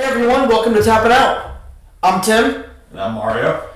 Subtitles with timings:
[0.00, 1.56] Hey everyone, welcome to Tap It Out.
[2.02, 3.68] I'm Tim, And I'm Mario.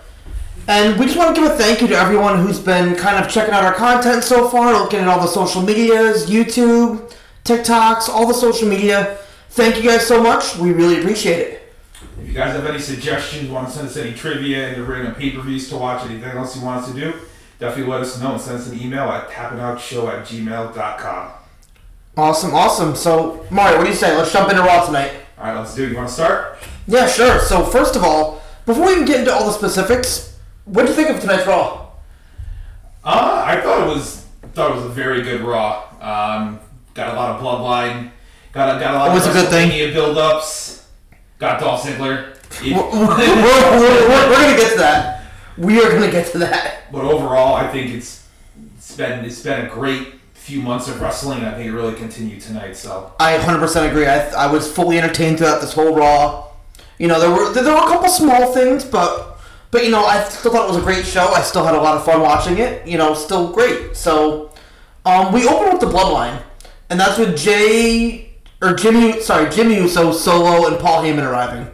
[0.69, 3.31] and we just want to give a thank you to everyone who's been kind of
[3.31, 7.13] checking out our content so far, looking at all the social medias, YouTube,
[7.45, 9.19] TikToks, all the social media.
[9.51, 10.57] Thank you guys so much.
[10.57, 11.73] We really appreciate it.
[12.19, 15.69] If you guys have any suggestions, want to send us any trivia, any random pay-per-views
[15.69, 17.13] to watch, anything else you want us to do,
[17.59, 21.33] definitely let us know and send us an email at tappingoutshow at gmail.com.
[22.17, 22.97] Awesome, awesome.
[22.97, 24.17] So, Mario, what do you say?
[24.17, 25.21] Let's jump into Raw tonight.
[25.39, 25.91] All right, let's do it.
[25.91, 26.59] You want to start?
[26.87, 27.41] Yeah, sure.
[27.41, 30.95] So, first of all, before we even get into all the specifics, what do you
[30.95, 31.89] think of tonight's Raw?
[33.05, 35.83] Uh, I thought it was thought it was a very good Raw.
[36.01, 36.61] Um,
[36.95, 38.11] got a lot of bloodline.
[38.53, 39.93] Got a, got a lot Always of a good thing.
[39.93, 40.89] Build-ups.
[41.39, 42.37] Got Dolph Ziggler.
[42.63, 45.25] we're, we're, we're, we're, we're gonna get to that.
[45.59, 46.91] We are gonna get to that.
[46.93, 48.27] But overall, I think it's
[48.77, 51.43] it's been it's been a great few months of wrestling.
[51.43, 52.77] I think it really continued tonight.
[52.77, 54.07] So I 100% agree.
[54.07, 56.49] I, I was fully entertained throughout this whole Raw.
[56.99, 59.39] You know, there were there were a couple small things, but
[59.71, 61.29] but you know, I still thought it was a great show.
[61.29, 62.87] I still had a lot of fun watching it.
[62.87, 63.97] You know, still great.
[63.97, 64.53] So,
[65.07, 66.43] um, we open with the Bloodline,
[66.91, 69.21] and that's with Jay or Jimmy.
[69.21, 71.71] Sorry, Jimmy Uso, Solo, and Paul Heyman arriving.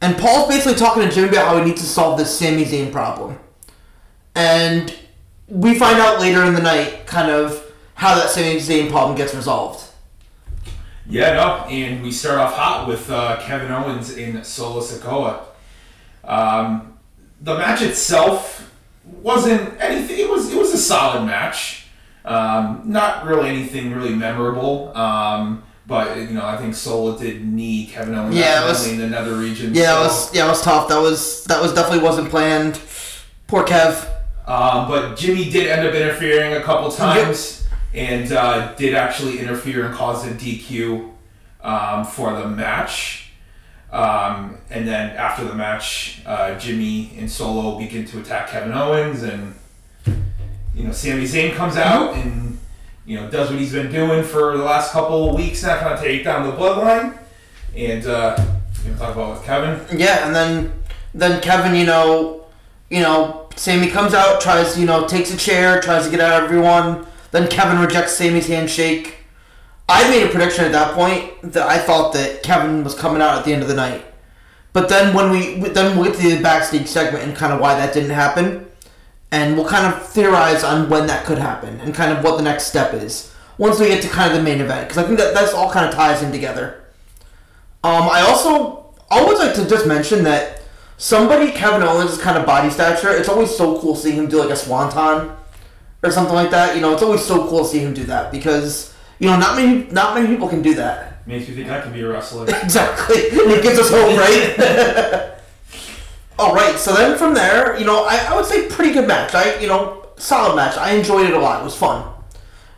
[0.00, 2.92] And Paul's basically talking to Jimmy about how he needs to solve this Sami Zayn
[2.92, 3.40] problem.
[4.36, 4.96] And
[5.48, 7.67] we find out later in the night, kind of
[7.98, 9.84] how that Sami Zayn problem gets resolved.
[11.10, 15.40] Yeah, no, and we start off hot with uh, Kevin Owens in Solo Sikoa.
[16.22, 16.96] Um,
[17.40, 18.72] the match itself
[19.04, 20.16] wasn't anything.
[20.20, 21.86] It was it was a solid match.
[22.24, 24.96] Um, not really anything really memorable.
[24.96, 29.08] Um, but you know, I think Solo did knee Kevin Owens Yeah, was- in the
[29.08, 29.74] nether region.
[29.74, 30.88] Yeah, so- it was yeah, it was tough.
[30.88, 32.78] That was that was definitely wasn't planned.
[33.48, 34.06] Poor Kev.
[34.46, 37.57] Um, but Jimmy did end up interfering a couple times
[37.94, 41.10] and uh, did actually interfere and cause a DQ
[41.62, 43.30] um, for the match.
[43.90, 49.22] Um, and then after the match, uh, Jimmy and Solo begin to attack Kevin Owens,
[49.22, 49.54] and
[50.74, 52.58] you know Sami Zayn comes out and
[53.06, 55.94] you know does what he's been doing for the last couple of weeks now, kind
[55.94, 57.16] of take down the bloodline.
[57.74, 58.44] And uh,
[58.84, 59.98] you know, talk about with Kevin.
[59.98, 60.72] Yeah, and then
[61.14, 62.44] then Kevin, you know,
[62.90, 66.42] you know, Sami comes out, tries, you know, takes a chair, tries to get out
[66.42, 67.06] of everyone.
[67.30, 69.16] Then Kevin rejects Sami's handshake.
[69.88, 73.38] I made a prediction at that point that I thought that Kevin was coming out
[73.38, 74.04] at the end of the night.
[74.72, 77.74] But then when we then we'll get to the backstage segment and kind of why
[77.74, 78.66] that didn't happen,
[79.30, 82.42] and we'll kind of theorize on when that could happen and kind of what the
[82.42, 85.18] next step is once we get to kind of the main event because I think
[85.18, 86.84] that that's all kind of ties in together.
[87.82, 90.62] Um, I also always like to just mention that
[90.96, 93.10] somebody Kevin Owens' is kind of body stature.
[93.10, 95.36] It's always so cool seeing him do like a swanton
[96.02, 96.74] or something like that.
[96.76, 99.56] You know, it's always so cool to see him do that because you know not
[99.56, 101.26] many not many people can do that.
[101.26, 102.46] Makes me think I can be a wrestler.
[102.62, 103.16] Exactly.
[103.16, 105.34] it gets us home, right?
[106.38, 106.78] All right.
[106.78, 109.34] So then from there, you know, I, I would say pretty good match.
[109.34, 110.78] I, you know, solid match.
[110.78, 111.60] I enjoyed it a lot.
[111.60, 112.10] It was fun.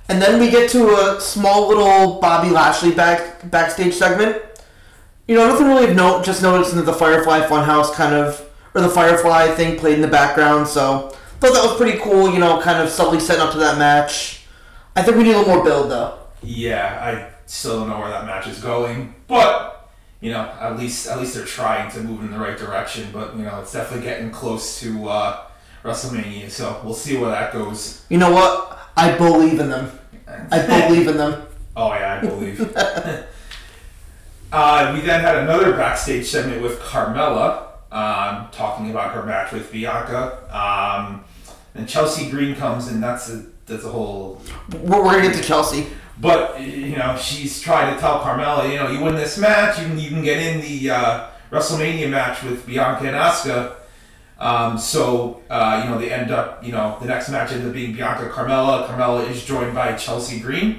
[0.09, 4.43] And then we get to a small little Bobby Lashley back backstage segment.
[5.29, 6.25] You know, nothing really of note.
[6.25, 8.45] Just noticing that the Firefly Funhouse kind of,
[8.75, 10.67] or the Firefly thing played in the background.
[10.67, 12.33] So thought that was pretty cool.
[12.33, 14.45] You know, kind of subtly setting up to that match.
[14.95, 16.19] I think we need a little more build though.
[16.43, 19.91] Yeah, I still don't know where that match is going, but
[20.21, 23.09] you know, at least at least they're trying to move in the right direction.
[23.13, 25.47] But you know, it's definitely getting close to uh,
[25.83, 28.05] WrestleMania, so we'll see where that goes.
[28.09, 28.79] You know what?
[28.97, 29.99] I believe in them.
[30.51, 31.47] I believe in them.
[31.77, 32.61] Oh yeah, I believe.
[34.53, 39.73] uh, we then had another backstage segment with Carmella, um, talking about her match with
[39.73, 40.45] Bianca.
[40.51, 41.25] Um,
[41.75, 44.41] and Chelsea Green comes, and that's a that's a whole
[44.73, 45.87] We're, we're gonna get to Chelsea.
[46.19, 49.87] But you know, she's trying to tell Carmella, you know, you win this match, you
[49.87, 53.77] can you can get in the uh, WrestleMania match with Bianca and Asuka.
[54.39, 57.73] Um, so uh, you know, they end up, you know, the next match ends up
[57.73, 58.87] being Bianca Carmella.
[58.87, 60.79] Carmella is joined by Chelsea Green.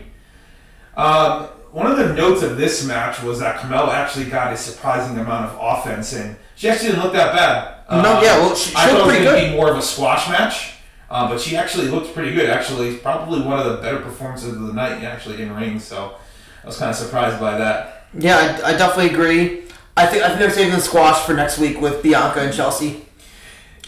[0.97, 5.17] Um, one of the notes of this match was that Carmella actually got a surprising
[5.17, 7.77] amount of offense, and she actually didn't look that bad.
[8.03, 9.77] No, Um, yeah, well, she- she I thought it was going to be more of
[9.77, 10.73] a squash match.
[11.11, 12.49] Uh, but she actually looked pretty good.
[12.49, 15.03] Actually, probably one of the better performances of the night.
[15.03, 15.77] Actually, in ring.
[15.77, 16.15] So
[16.63, 18.07] I was kind of surprised by that.
[18.17, 19.63] Yeah, I, I definitely agree.
[19.97, 23.05] I think I think they're saving the squash for next week with Bianca and Chelsea.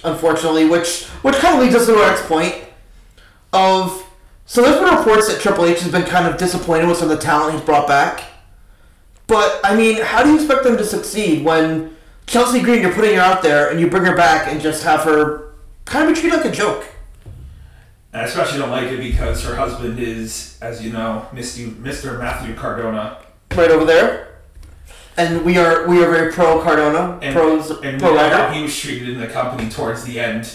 [0.03, 2.55] Unfortunately, which which kind of leads us to our next point
[3.53, 4.05] of
[4.45, 7.17] so there's been reports that Triple H has been kind of disappointed with some of
[7.17, 8.25] the talent he's brought back.
[9.27, 13.15] But I mean, how do you expect them to succeed when Chelsea Green you're putting
[13.15, 15.53] her out there and you bring her back and just have her
[15.85, 16.85] kind of be treated like a joke?
[18.13, 21.67] And I especially don't like it because her husband is, as you know, Mr.
[21.75, 22.19] Mr.
[22.19, 23.17] Matthew Cardona.
[23.55, 24.27] Right over there.
[25.17, 28.63] and we are we are very pro Cardona, and, pros and pro we how he
[28.63, 30.51] was treated in the company towards the end.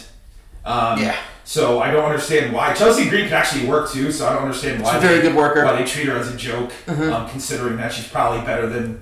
[0.65, 1.17] Um, Yeah.
[1.45, 4.13] So I don't understand why Chelsea Green can actually work too.
[4.13, 5.65] So I don't understand why She's a very they, good worker.
[5.65, 7.11] why they treat her as a joke, Mhm.
[7.13, 9.01] um, considering that she's probably better than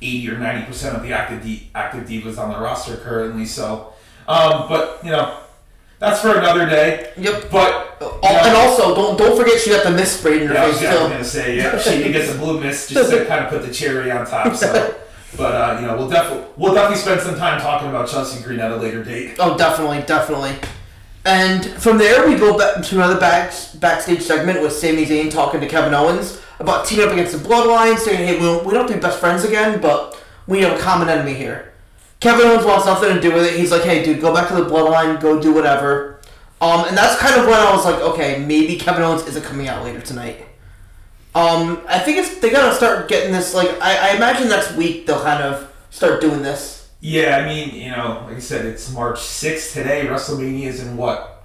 [0.00, 3.44] eighty or ninety percent of the active di- active divas on the roster currently.
[3.44, 3.92] So,
[4.28, 5.34] um, but you know,
[5.98, 7.12] that's for another day.
[7.16, 7.50] Yep.
[7.50, 10.64] But Oh, and also, don't don't forget she got the mist sprayed in her yeah,
[10.64, 13.44] I was just gonna say, yeah, she did get the blue mist just to kind
[13.44, 14.54] of put the cherry on top.
[14.54, 14.96] So,
[15.36, 18.60] but uh, you know, we'll definitely we'll definitely spend some time talking about Chelsea Green
[18.60, 19.36] at a later date.
[19.38, 20.52] Oh, definitely, definitely.
[21.24, 25.60] And from there, we go back to another back, backstage segment with Sami Zayn talking
[25.60, 28.88] to Kevin Owens about teaming up against the Bloodline, saying, "Hey, we don't, we don't
[28.88, 31.67] be best friends again, but we have a common enemy here."
[32.20, 33.58] Kevin Owens wants nothing to do with it.
[33.58, 36.20] He's like, "Hey, dude, go back to the Bloodline, go do whatever."
[36.60, 39.68] Um, and that's kind of when I was like, "Okay, maybe Kevin Owens isn't coming
[39.68, 40.44] out later tonight."
[41.34, 43.54] Um, I think it's they gotta start getting this.
[43.54, 46.88] Like, I, I imagine next week they'll kind of start doing this.
[47.00, 50.06] Yeah, I mean, you know, like I said, it's March 6th today.
[50.06, 51.44] WrestleMania is in what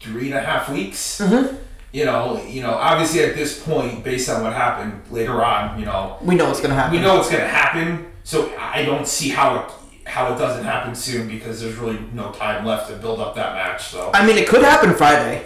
[0.00, 1.20] three and a half weeks.
[1.22, 1.56] Mhm.
[1.92, 5.84] You know, you know, obviously at this point, based on what happened later on, you
[5.84, 6.92] know, We know what's gonna happen.
[6.96, 8.06] we know what's going to happen.
[8.24, 9.70] So I don't see how it
[10.06, 13.54] how it doesn't happen soon because there's really no time left to build up that
[13.54, 13.88] match.
[13.88, 15.44] So I mean, it could happen Friday,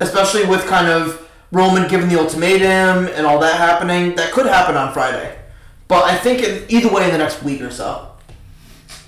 [0.00, 4.16] especially with kind of Roman giving the ultimatum and all that happening.
[4.16, 5.38] That could happen on Friday,
[5.86, 8.10] but I think in, either way in the next week or so.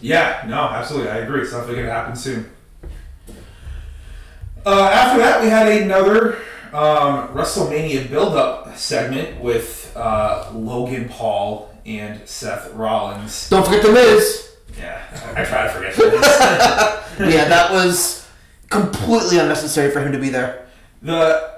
[0.01, 1.43] yeah, no, absolutely, I agree.
[1.43, 2.51] It's definitely going to happen soon.
[4.65, 6.37] Uh, after that, we had another
[6.73, 13.49] um, WrestleMania build-up segment with uh, Logan Paul and Seth Rollins.
[13.49, 14.50] Don't forget the Miz.
[14.79, 15.03] Yeah,
[15.37, 16.11] I, I try to forget this.
[17.35, 18.27] yeah, that was
[18.69, 20.67] completely unnecessary for him to be there.
[21.03, 21.51] the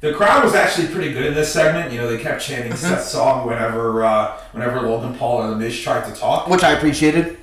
[0.00, 1.90] the crowd was actually pretty good in this segment.
[1.90, 2.78] You know, they kept chanting Mm-hmm.
[2.94, 6.46] Seth's song whenever uh, whenever Logan Paul and The Miz tried to talk.
[6.48, 7.38] Which I appreciated.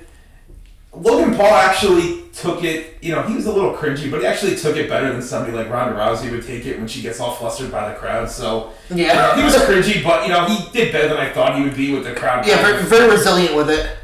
[0.94, 2.98] Logan Paul actually took it.
[3.02, 5.56] You know, he was a little cringy, but he actually took it better than somebody
[5.56, 8.30] like Ronda Rousey would take it when she gets all flustered by the crowd.
[8.30, 9.34] So Yeah.
[9.36, 11.92] he was cringy, but you know, he did better than I thought he would be
[11.94, 12.46] with the crowd.
[12.46, 13.96] Yeah, very, very resilient with it.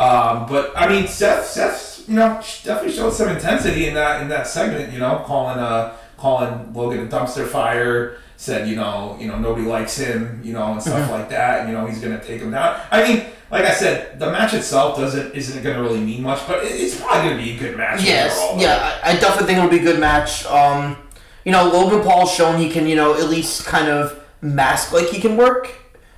[0.00, 4.28] Um, but I mean, Seth, Seth, you know, definitely showed some intensity in that in
[4.28, 4.92] that segment.
[4.92, 8.16] You know, calling uh calling Logan a dumpster fire.
[8.36, 10.40] Said you know you know nobody likes him.
[10.42, 11.12] You know and stuff Mm-hmm.
[11.12, 11.66] like that.
[11.68, 12.80] You know he's gonna take him down.
[12.90, 16.60] I mean, like I said, the match itself doesn't isn't gonna really mean much, but
[16.62, 18.02] it's probably gonna be a good match.
[18.02, 18.62] Yes, overall, though.
[18.62, 20.46] yeah, I, I definitely think it'll be a good match.
[20.46, 20.96] Um,
[21.44, 25.08] you know, Logan Paul's shown he can, you know, at least kind of mask like
[25.08, 25.68] he can work.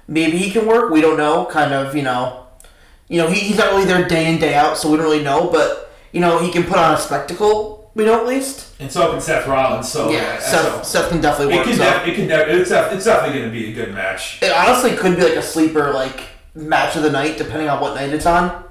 [0.07, 0.91] Maybe he can work.
[0.93, 1.45] We don't know.
[1.47, 2.42] Kind of, you know,
[3.13, 5.23] you know, he, he's not really there day in day out, so we don't really
[5.23, 5.51] know.
[5.51, 7.91] But you know, he can put on a spectacle.
[7.95, 8.75] We know at least.
[8.81, 9.91] And so can Seth Rollins.
[9.91, 11.67] So yeah, Seth, so Seth can definitely it work.
[11.67, 11.85] can so.
[11.85, 14.43] def- it can def- it's, def- it's definitely gonna be a good match.
[14.43, 16.23] it honestly could be like a sleeper, like
[16.55, 18.65] match of the night, depending on what night it's on.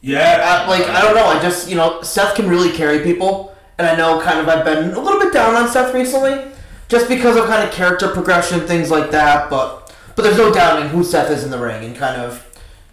[0.00, 1.26] Yeah, I, like I don't know.
[1.26, 4.64] I just you know Seth can really carry people, and I know kind of I've
[4.64, 6.50] been a little bit down on Seth recently,
[6.88, 9.50] just because of kind of character progression things like that.
[9.50, 12.45] But but there's no doubting who Seth is in the ring, and kind of,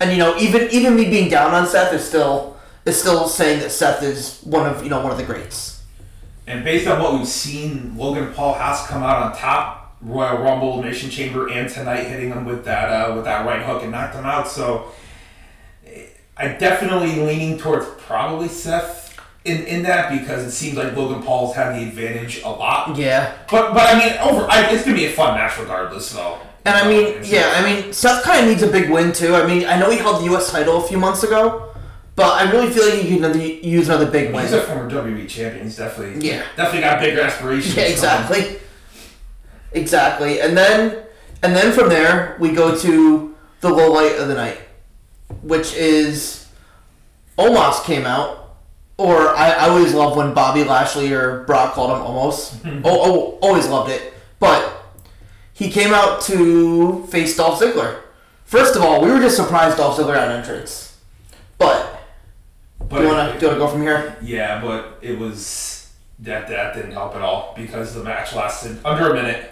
[0.04, 3.62] and you know even even me being down on Seth is still is still saying
[3.62, 5.82] that Seth is one of you know one of the greats.
[6.46, 10.84] And based on what we've seen, Logan Paul has come out on top, Royal Rumble,
[10.84, 14.16] Nation Chamber, and tonight hitting him with that uh, with that right hook and knocked
[14.16, 14.48] him out.
[14.48, 14.92] So
[16.36, 21.56] I definitely leaning towards probably Seth in, in that because it seems like Logan Paul's
[21.56, 22.98] had the advantage a lot.
[22.98, 26.40] Yeah, But but I mean, over I, it's gonna be a fun match regardless, though.
[26.66, 29.36] And I oh, mean yeah, I mean Seth kind of needs a big win too.
[29.36, 30.52] I mean I know he held the U.S.
[30.52, 31.74] title a few months ago,
[32.16, 34.44] but I really feel like he could use another big win.
[34.44, 35.66] He's a former WWE champion.
[35.66, 36.44] He's definitely Yeah.
[36.56, 37.76] definitely got bigger aspirations.
[37.76, 38.60] Yeah, exactly.
[39.72, 40.42] Exactly.
[40.42, 41.04] And then
[41.42, 44.60] and then from there we go to the low light of the night,
[45.42, 46.48] which is
[47.38, 48.40] Omos came out.
[48.96, 52.56] Or I, I always love when Bobby Lashley or Brock called him almost.
[52.66, 54.14] oh, oh, always loved it.
[54.40, 54.73] But
[55.54, 58.02] he came out to face Dolph Ziggler.
[58.46, 60.98] First of all, we were just surprised Dolph Ziggler had an entrance.
[61.58, 62.02] But
[62.80, 64.16] But do you wanna do you wanna go from here?
[64.22, 69.12] Yeah, but it was that that didn't help at all because the match lasted under
[69.12, 69.50] a minute.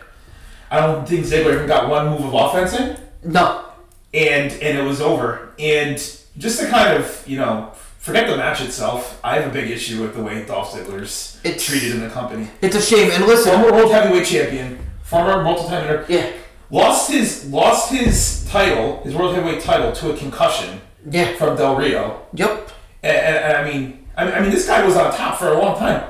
[0.69, 3.65] I don't think Ziggler even got one move of offense in, No.
[4.13, 5.49] and and it was over.
[5.59, 5.97] And
[6.37, 10.01] just to kind of you know forget the match itself, I have a big issue
[10.01, 12.49] with the way Dolph Ziggler's It's- treated in the company.
[12.61, 13.11] It's a shame.
[13.11, 14.79] And listen, Former world heavyweight champion,
[15.11, 16.31] former multi-time winner, yeah.
[16.71, 21.35] lost his lost his title, his world heavyweight title, to a concussion Yeah.
[21.35, 22.25] from Del Rio.
[22.33, 22.71] Yep.
[23.03, 25.49] And, and, and I mean, I mean, I mean, this guy was on top for
[25.49, 26.01] a long time.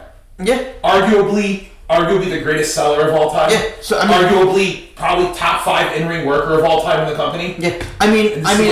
[0.43, 0.72] Yeah.
[0.84, 3.51] arguably arguably the greatest seller of all time.
[3.51, 7.10] Yeah, so, I mean- arguably probably top five in ring worker of all time in
[7.10, 7.55] the company.
[7.58, 8.72] Yeah, I mean, I mean,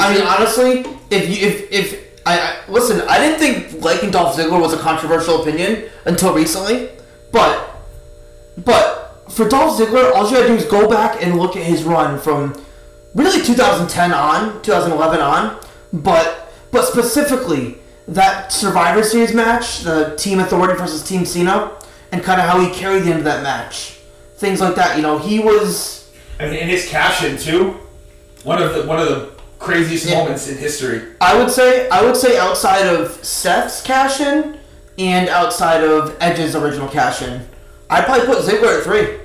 [0.00, 1.86] I mean, honestly, if you if if
[2.26, 6.88] I, I listen, I didn't think liking Dolph Ziggler was a controversial opinion until recently,
[7.32, 7.52] but
[8.64, 11.84] but for Dolph Ziggler, all you gotta do is go back and look at his
[11.84, 12.54] run from
[13.14, 15.58] really 2010 on, 2011 on,
[15.92, 21.72] but but specifically that Survivor Series match, the Team Authority versus Team Cena,
[22.12, 23.98] and kind of how he carried into that match,
[24.36, 24.96] things like that.
[24.96, 26.10] You know, he was.
[26.40, 27.76] I mean, and his cash in too.
[28.44, 30.18] One of the one of the craziest Yeah.
[30.18, 31.02] moments in history.
[31.20, 34.56] I would say I would say outside of Seth's cash in
[34.98, 37.46] and outside of Edge's original cash in,
[37.90, 39.18] I'd probably put Ziggler at three.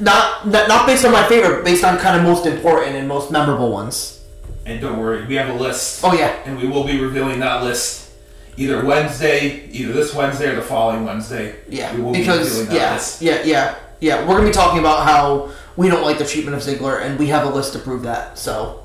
[0.00, 3.30] Not, not not based on my favorite, based on kind of most important and most
[3.30, 4.24] memorable ones.
[4.64, 6.00] And don't worry, we have a list.
[6.02, 8.10] Oh yeah, and we will be revealing that list
[8.56, 11.56] either Wednesday, either this Wednesday or the following Wednesday.
[11.68, 13.22] yeah, we will be because that yeah, list.
[13.22, 14.26] yeah, yeah, yeah.
[14.26, 17.26] We're gonna be talking about how we don't like the treatment of Ziggler, and we
[17.26, 18.38] have a list to prove that.
[18.38, 18.84] So,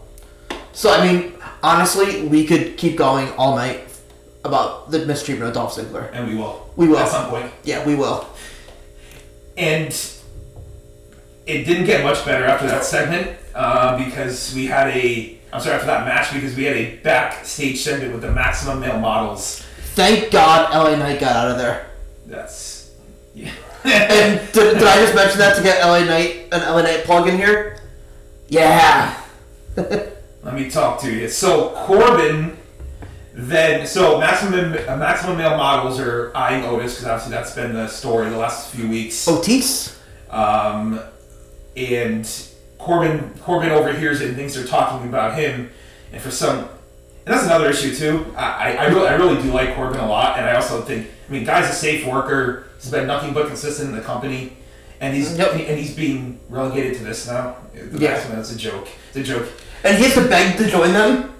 [0.73, 1.33] so I mean,
[1.63, 3.87] honestly, we could keep going all night
[4.43, 6.09] about the mistreatment of Dolph Ziggler.
[6.13, 6.69] and we will.
[6.75, 6.97] We will.
[6.99, 7.51] at some point.
[7.63, 8.27] Yeah, we will.
[9.57, 9.89] And
[11.45, 15.37] it didn't get much better after that segment uh, because we had a.
[15.51, 18.99] I'm sorry, after that match because we had a backstage segment with the Maximum Male
[18.99, 19.61] Models.
[19.93, 21.85] Thank God LA Knight got out of there.
[22.25, 22.91] That's
[23.35, 23.51] yeah.
[23.83, 27.27] And did, did I just mention that to get LA Knight an LA Knight plug
[27.27, 27.79] in here?
[28.47, 29.21] Yeah.
[29.75, 31.29] Let me talk to you.
[31.29, 32.57] So Corbin,
[33.35, 37.87] then so maximum uh, maximum male models are eyeing Otis because obviously that's been the
[37.87, 39.27] story the last few weeks.
[39.27, 39.99] Otis?
[40.29, 40.99] Um,
[41.75, 42.29] and
[42.77, 45.69] Corbin Corbin overhears it and thinks they're talking about him,
[46.11, 46.67] and for some, and
[47.33, 48.25] that's another issue too.
[48.37, 51.07] I, I, I really I really do like Corbin a lot, and I also think
[51.27, 52.65] I mean guy's a safe worker.
[52.79, 54.57] He's been nothing but consistent in the company,
[54.99, 55.53] and he's Yep.
[55.53, 57.55] and he's being relegated to this now.
[57.73, 58.11] The Yeah.
[58.11, 58.87] Maximum, That's a joke.
[59.13, 59.47] It's a joke.
[59.83, 61.33] And he has to beg to join them?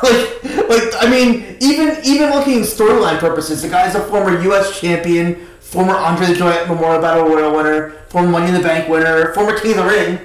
[0.02, 4.80] Like, like I mean, even even looking at storyline purposes, the guy's a former U.S.
[4.80, 9.32] champion, former Andre the Giant Memorial Battle Royal winner, former Money in the Bank winner,
[9.34, 10.18] former King of the Ring.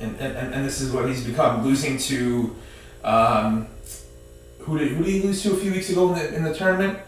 [0.00, 2.54] and, and, and this is what he's become, losing to
[3.04, 3.68] um,
[4.60, 6.54] who did who did he lose to a few weeks ago in the, in the
[6.54, 6.98] tournament?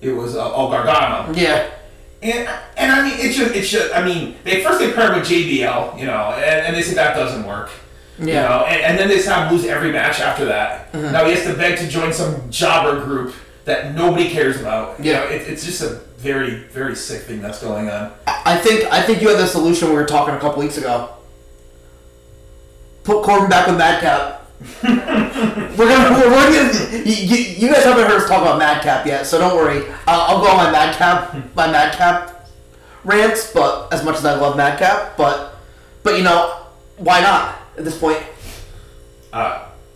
[0.00, 1.70] It was uh, oh Gargano, Yeah.
[2.22, 5.26] and and I mean it just it's just I mean they first they paired with
[5.28, 7.70] JBL, you know, and, and they said that doesn't work.
[8.18, 8.48] You Yeah.
[8.48, 10.92] know, and, and then they saw him lose every match after that.
[10.92, 11.12] Mm-hmm.
[11.12, 13.34] Now he has to beg to join some jobber group
[13.66, 14.98] that nobody cares about.
[15.04, 18.12] You know, it, it's just a very, very sick thing that's going on.
[18.26, 21.10] I think I think you had the solution we were talking a couple weeks ago.
[23.04, 24.42] Put Corbin back with Madcap.
[24.82, 29.06] we're gonna we're, we're gonna you, you, you guys haven't heard us talk about Madcap
[29.06, 29.84] yet, so don't worry.
[30.06, 32.48] I'll, I'll go on my Madcap my Madcap
[33.04, 35.56] rants, but as much as I love Madcap, but
[36.02, 36.62] but you know
[36.96, 38.22] why not at this point?
[39.32, 39.66] Uh,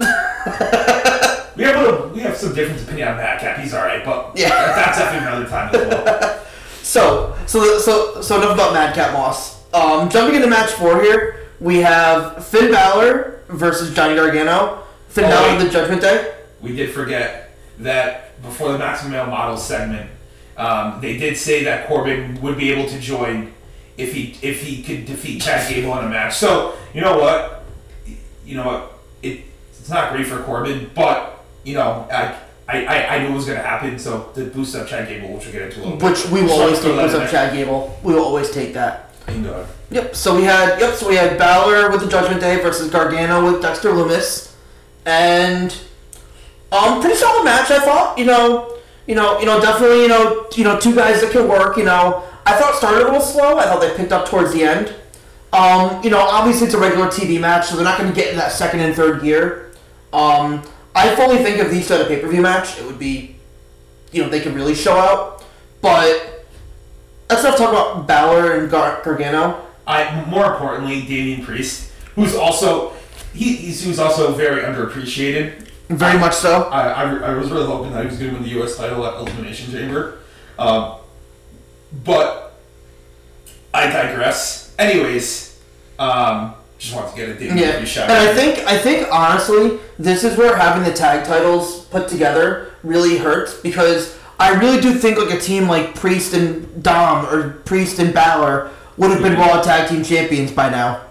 [1.56, 3.58] we have a little, we have some different opinion on Madcap.
[3.58, 4.48] He's all right, but Yeah.
[4.50, 6.36] that's definitely another time as well.
[6.82, 9.62] So, so, so, so enough about Madcap Moss.
[9.72, 14.82] Um, jumping into match four here, we have Finn Balor versus Johnny Gargano.
[15.08, 15.64] Finn Oh, Balor wait.
[15.64, 16.34] the Judgment Day.
[16.60, 20.10] we did forget that before the Maximum Male Models segment,
[20.56, 23.52] um, they did say that Corbin would be able to join
[23.96, 26.34] if he if he could defeat Chad Gable in a match.
[26.34, 27.49] So you know what,
[28.50, 28.92] you know what,
[29.22, 29.44] it
[29.78, 32.36] it's not great for Corbin, but you know I.
[32.72, 35.46] I, I, knew it was going to happen, so the boost up Chad Gable, which
[35.46, 36.08] we'll get into a little bit.
[36.08, 37.28] Which we will So always take in up.
[37.28, 37.98] Chad Gable.
[38.04, 39.12] We will always take that.
[39.26, 39.66] Bingo.
[39.90, 40.14] Yep.
[40.14, 40.94] So we had yep.
[40.94, 44.54] So we had Balor with the Judgment Day versus Gargano with Dexter Lumis,
[45.04, 45.76] and
[46.70, 47.72] um, pretty solid match.
[47.72, 48.16] I thought.
[48.16, 48.78] You know,
[49.08, 50.02] you know, you know, definitely.
[50.02, 51.76] You know, you know, two guys that can work.
[51.76, 53.58] You know, I thought it started a little slow.
[53.58, 54.94] I thought they picked up towards the end.
[55.52, 58.30] Um, you know, obviously it's a regular TV match, so they're not going to get
[58.30, 59.72] in that second and third gear.
[60.12, 60.62] Um,
[60.94, 63.36] I fully think if these had a pay per view match, it would be,
[64.12, 65.44] you know, they could really show out.
[65.80, 66.46] But
[67.28, 69.66] let's not talk about Balor and Gar- Gargano.
[69.86, 72.92] I more importantly, Damian Priest, who's also
[73.32, 75.68] he, he's who's also very underappreciated.
[75.88, 76.64] Very much so.
[76.64, 78.76] I, I, I was really hoping that he was going to win the U.S.
[78.76, 80.18] title at Elimination Chamber,
[80.58, 80.98] um,
[82.04, 82.54] but
[83.74, 84.69] I digress.
[84.80, 85.60] Anyways,
[85.98, 89.78] um, just wanted to get a Damian Yeah, shout and I think I think honestly,
[89.98, 94.94] this is where having the tag titles put together really hurts because I really do
[94.94, 99.34] think like a team like Priest and Dom or Priest and Balor would have been
[99.34, 101.02] Raw Tag Team Champions by now,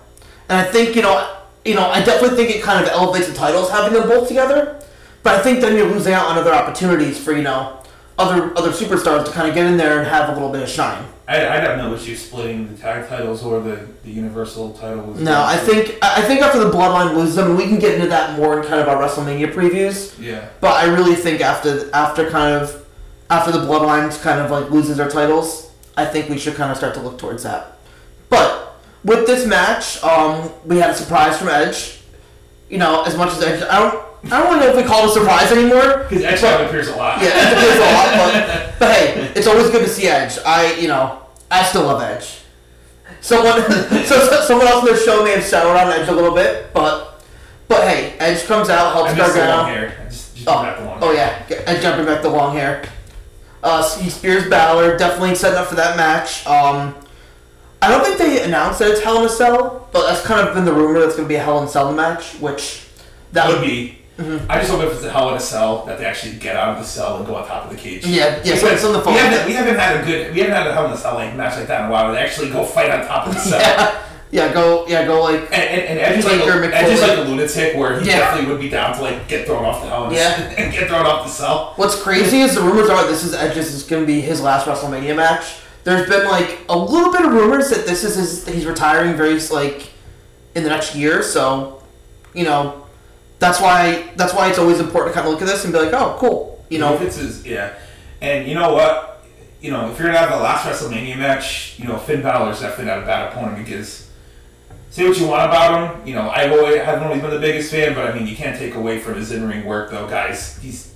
[0.50, 3.36] and I think you know you know I definitely think it kind of elevates the
[3.36, 4.84] titles having them both together,
[5.22, 7.84] but I think then you're losing out on other opportunities for you know
[8.18, 10.70] other other superstars to kind of get in there and have a little bit of
[10.70, 11.06] shine.
[11.29, 15.13] I, I'd have no issue splitting the tag titles or the, the Universal title.
[15.13, 18.07] No, I think I I think after the Bloodline loses them, we can get into
[18.07, 20.19] that more in kind of our WrestleMania previews.
[20.19, 20.50] Yeah.
[20.59, 22.83] But I really think after after kind of
[23.29, 26.77] after the Bloodlines kind of like loses their titles, I think we should kind of
[26.77, 27.77] start to look towards that.
[28.29, 32.01] But with this match, um, we had a surprise from Edge.
[32.69, 35.06] You know, as much as Edge, I don't I don't really know if we call
[35.06, 36.06] it a surprise anymore.
[36.10, 37.22] Because Edge But- appears a lot.
[37.22, 40.38] Yeah, Edge appears a lot, but, but hey, it's always good to see Edge.
[40.46, 42.38] I, you know, I still love Edge.
[43.22, 46.34] Someone, so, so someone else in the show may have soured on Edge a little
[46.36, 47.24] bit, but,
[47.68, 49.94] but hey, Edge comes out, helps miss the long Gargano.
[50.10, 52.84] Just, just Oh, back the long oh yeah, Edge jumping back the long hair.
[53.62, 56.46] Uh, he spears Balor, definitely setting up for that match.
[56.48, 56.96] Um,
[57.82, 60.54] I don't think they announced that it's Hell in a Cell, but that's kind of
[60.56, 62.86] been the rumor that's going to be a Hell in a Cell match, which
[63.34, 63.99] that That would would be.
[64.20, 64.52] Mm-hmm.
[64.52, 66.70] I just hope if it's a hell in a cell that they actually get out
[66.76, 68.06] of the cell and go on top of the cage.
[68.06, 69.14] Yeah, yeah, so Because it's on the phone.
[69.14, 71.14] We haven't, we haven't had a good, we haven't had a hell in a cell
[71.16, 72.06] like match like that in a while.
[72.06, 73.60] Where they actually go fight on top of the cell.
[73.62, 77.02] yeah, yeah, go, yeah, go like And, and, and Edge is like, a, Edge is
[77.02, 78.20] like a lunatic where he Yeah.
[78.20, 80.54] definitely would be down to like get thrown off the hell in a Yeah.
[80.58, 81.74] and get thrown off the cell.
[81.78, 84.68] What's crazy is the rumors are this is Edge's is going to be his last
[84.68, 85.62] WrestleMania match.
[85.86, 89.40] There's been like a little bit of rumors that this is his he's retiring very
[89.50, 89.90] like
[90.54, 91.24] in the next year.
[91.24, 91.82] So,
[92.34, 92.78] you know,
[93.39, 95.79] that's why that's why it's always important to kind of look at this and be
[95.79, 96.63] like, oh, cool.
[96.69, 97.74] You know, if it's his, yeah.
[98.22, 99.24] And you know what?
[99.62, 102.86] You know, if you're gonna have the last WrestleMania match, you know, Finn Balor's definitely
[102.86, 104.10] not a bad opponent because
[104.89, 106.08] say what you want about him.
[106.08, 108.58] You know, I've always haven't always been the biggest fan, but I mean, you can't
[108.58, 110.58] take away from his in-ring work, though, guys.
[110.62, 110.93] He's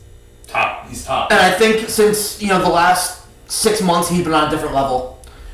[0.47, 0.87] top.
[0.87, 1.31] He's top.
[1.31, 4.73] and I think since you know the last six months he's been on a different
[4.75, 5.11] level.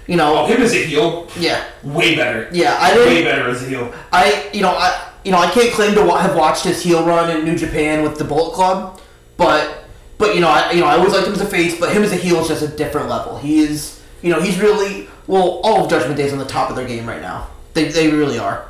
[0.08, 2.50] You know, Oh, him as a heel, yeah, way better.
[2.52, 2.76] yeah.
[2.80, 3.26] I Way didn't.
[3.26, 3.94] better as a heel.
[4.12, 7.36] I you know I you know I can't claim to have watched his heel run
[7.36, 9.02] in New Japan with the Bullet Club,
[9.38, 9.86] but
[10.18, 12.04] but you know I you know I always liked him as a face, but him
[12.04, 13.38] as a heel is just a different level.
[13.38, 16.70] He is you know he's really well all of Judgment Day is on the top
[16.70, 17.48] of their game right now.
[17.74, 18.68] They they really are.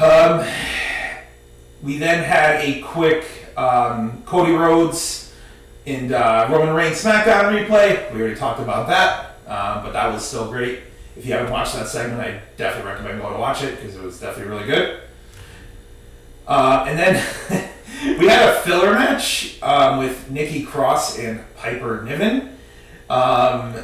[0.00, 0.46] Um,
[1.82, 3.24] we then had a quick
[3.56, 5.32] um, Cody Rhodes
[5.86, 8.12] and uh, Roman Reigns SmackDown replay.
[8.12, 10.80] We already talked about that, um, but that was still great.
[11.20, 14.02] If you haven't watched that segment, I definitely recommend going to watch it because it
[14.02, 15.00] was definitely really good.
[16.48, 17.14] Uh, and then
[18.18, 22.56] we had a filler match um, with Nikki Cross and Piper Niven.
[23.10, 23.74] Um,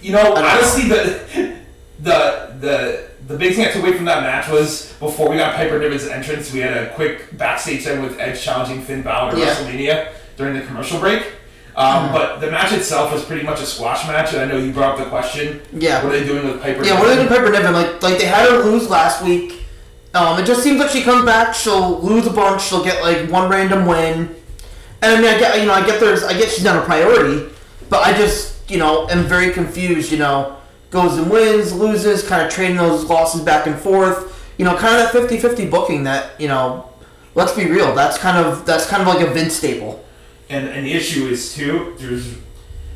[0.00, 1.56] you know, honestly, the
[1.98, 5.56] the the the big thing I took away from that match was before we got
[5.56, 9.38] Piper Niven's entrance, we had a quick backstage segment with Edge challenging Finn Balor at
[9.38, 9.54] Yeah.
[9.56, 11.32] WrestleMania during the commercial break.
[11.74, 14.72] Um, But the match itself was pretty much a squash match, and I know you
[14.72, 15.62] brought up the question.
[15.72, 16.04] Yeah.
[16.04, 16.84] What are they doing with Piper?
[16.84, 17.28] Yeah, what are they Niven?
[17.28, 17.72] doing Piper Niven?
[17.72, 19.64] Like like they had her lose last week.
[20.14, 23.30] Um, it just seems like she comes back, she'll lose a bunch, she'll get like
[23.30, 24.34] one random win.
[25.00, 26.84] And I mean, I get you know, I get there's, I get she's not a
[26.84, 27.50] priority,
[27.88, 30.12] but I just you know am very confused.
[30.12, 30.58] You know,
[30.90, 34.28] goes and wins, loses, kind of trading those losses back and forth.
[34.58, 36.88] You know, kind of that 50-50 booking that you know.
[37.34, 37.94] Let's be real.
[37.94, 40.01] That's kind of that's kind of like a Vince staple.
[40.54, 41.94] And the issue is too.
[41.98, 42.36] There's,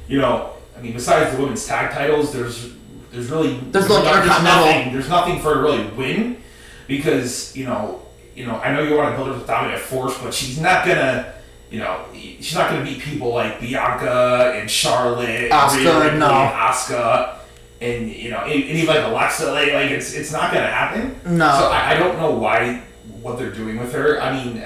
[0.08, 2.72] you know, I mean, besides the women's tag titles, there's
[3.10, 4.92] there's really There's no there's nothing.
[4.92, 6.42] There's nothing for her to really win
[6.86, 8.02] because you know
[8.34, 10.86] you know I know you want to build her with dominant force, but she's not
[10.86, 11.32] gonna.
[11.68, 16.30] You know, she's not going to beat people like Bianca and Charlotte, Asuka, and no.
[16.30, 17.38] and Asuka,
[17.80, 19.50] and you know, and like Alexa.
[19.50, 21.20] Like, like it's it's not going to happen.
[21.36, 21.50] No.
[21.58, 22.84] So I, I don't know why
[23.20, 24.22] what they're doing with her.
[24.22, 24.62] I mean,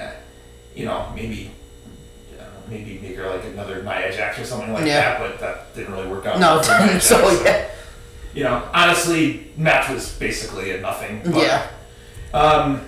[0.75, 1.49] you know, maybe
[2.71, 5.01] maybe make her like another Nia Jax or something like Yeah.
[5.01, 6.39] that, but that didn't really work out.
[6.39, 7.43] No, Nia so Jax.
[7.45, 7.65] yeah,
[8.33, 11.21] You know, honestly, match was basically a nothing.
[11.25, 11.67] But, yeah.
[12.33, 12.81] Um,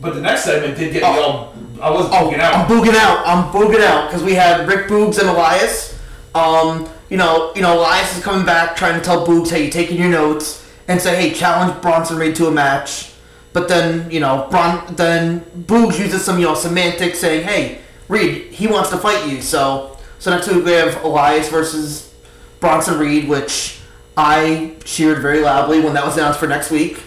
[0.00, 1.22] but the next segment did get me Oh.
[1.22, 1.54] all.
[1.82, 2.54] I was Oh, booging out.
[2.54, 3.26] I'm booging out.
[3.26, 5.98] I'm booging out because we had Rick Boogs and Elias.
[6.34, 9.70] Um, you know, you know, Elias is coming back trying to tell Boogs, "Hey, you
[9.70, 13.10] taking your notes?" and say, "Hey, challenge Bronson Reed to a match."
[13.52, 17.78] But then, you know, Bron then Boogs uses some, you know, semantics saying, "Hey,
[18.12, 22.12] Reed, he wants to fight you." So, so next week we have Elias versus
[22.60, 23.78] Bronson Reed, which
[24.16, 27.00] I cheered very loudly when that was announced for next week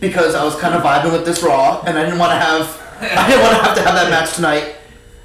[0.00, 2.80] because I was kind of vibing with this Raw, and I didn't want to have
[3.00, 4.76] I didn't want to have to have that match tonight,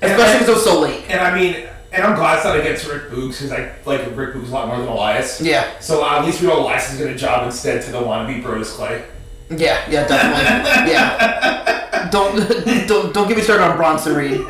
[0.01, 1.05] especially because it was so late.
[1.09, 4.33] And I mean, and I'm glad it's not against Rick Boogs because I like Rick
[4.35, 5.39] Boogs a lot more than Elias.
[5.41, 7.99] Yeah, So uh, at least we know Elias is going to job instead to the
[7.99, 9.03] wannabe Brodus Clay.
[9.49, 10.91] yeah, yeah, definitely.
[10.93, 14.41] Yeah, don't don't don't get me started on Bronson Reed,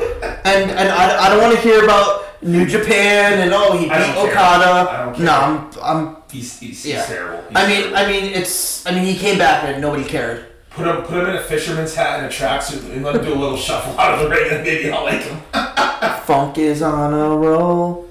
[0.44, 3.92] and and I, I don't want to hear about New Japan and oh he beat
[3.92, 4.16] I.
[4.16, 4.90] Okada.
[4.90, 5.24] I don't care.
[5.26, 5.70] No, I'm
[6.06, 6.16] I'm.
[6.30, 6.96] He's, he's, Yeah.
[6.98, 7.42] he's terrible.
[7.48, 7.96] He's I mean terrible.
[7.98, 10.46] I mean it's I mean he came back and nobody cared.
[10.70, 13.34] Put him, put him in a fisherman's hat and a tracksuit and let him do
[13.34, 15.40] a little shuffle out of the ring and maybe I'll like him.
[16.24, 18.08] Funk is on a roll.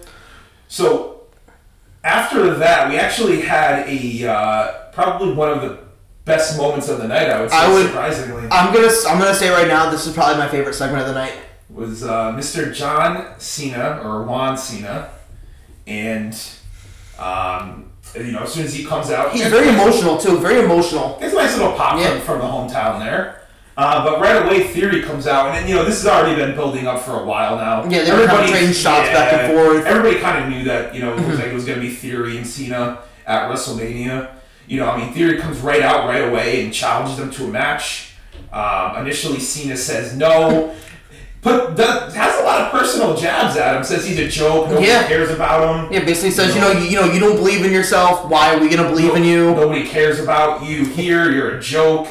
[0.68, 1.22] So
[2.04, 5.80] after that, we actually had a uh, probably one of the
[6.26, 7.30] best moments of the night.
[7.30, 10.14] I would say, I would- surprisingly, I'm gonna I'm gonna say right now this is
[10.14, 11.34] probably my favorite segment of the night.
[11.80, 12.74] Was uh, Mr.
[12.74, 15.10] John Cena or Juan Cena,
[15.88, 16.36] and
[17.18, 20.38] um, you know, as soon as he comes out, He's very emotional too.
[20.40, 21.18] Very emotional.
[21.22, 22.20] It's a nice little pop Yeah.
[22.20, 23.36] from, the hometown there.
[23.78, 26.54] Uh, but right away, Theory comes out, and then, you know this has already been
[26.54, 27.84] building up for a while now.
[27.90, 29.86] Yeah, they were kind of Everybody- trading shots back and forth.
[29.86, 31.94] Everybody kind of knew that you know it was like it was going to be
[31.94, 34.32] Theory and Cena at WrestleMania.
[34.68, 37.48] You know, I mean, Theory comes right out right away and challenges them to a
[37.48, 38.14] match.
[38.52, 40.76] Um, initially, Cena says no,
[41.42, 43.84] but the, has a lot of personal jabs at him.
[43.84, 44.68] Says he's a joke.
[44.70, 45.08] Nobody Yeah.
[45.08, 45.94] cares about him.
[45.94, 48.26] Yeah, basically says you know you, you know you don't believe in yourself.
[48.30, 49.52] Why are we gonna believe in you?
[49.56, 51.32] Nobody cares about you here.
[51.32, 52.08] You're a joke.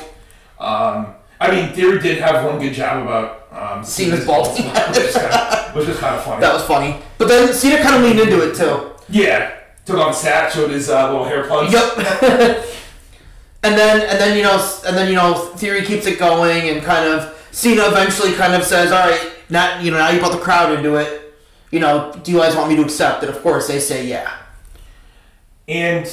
[0.59, 4.59] Um, I mean, Theory did have one good job about um, Cena's balls.
[4.59, 4.67] which
[4.99, 6.41] is kind of, which is kind of funny.
[6.41, 6.97] That was funny.
[7.19, 8.91] But then Cena kind of leaned into it too.
[9.09, 11.73] yeah, took off his hat, showed his uh, little hair plugs.
[11.73, 11.99] Yep.
[13.63, 16.83] and then and then you know and then you know Theory keeps it going and
[16.83, 20.33] kind of Cena eventually kind of says, "All right, now you know now you brought
[20.33, 21.35] the crowd into it.
[21.71, 24.31] You know, do you guys want me to accept it?" Of course, they say yeah.
[25.67, 26.07] And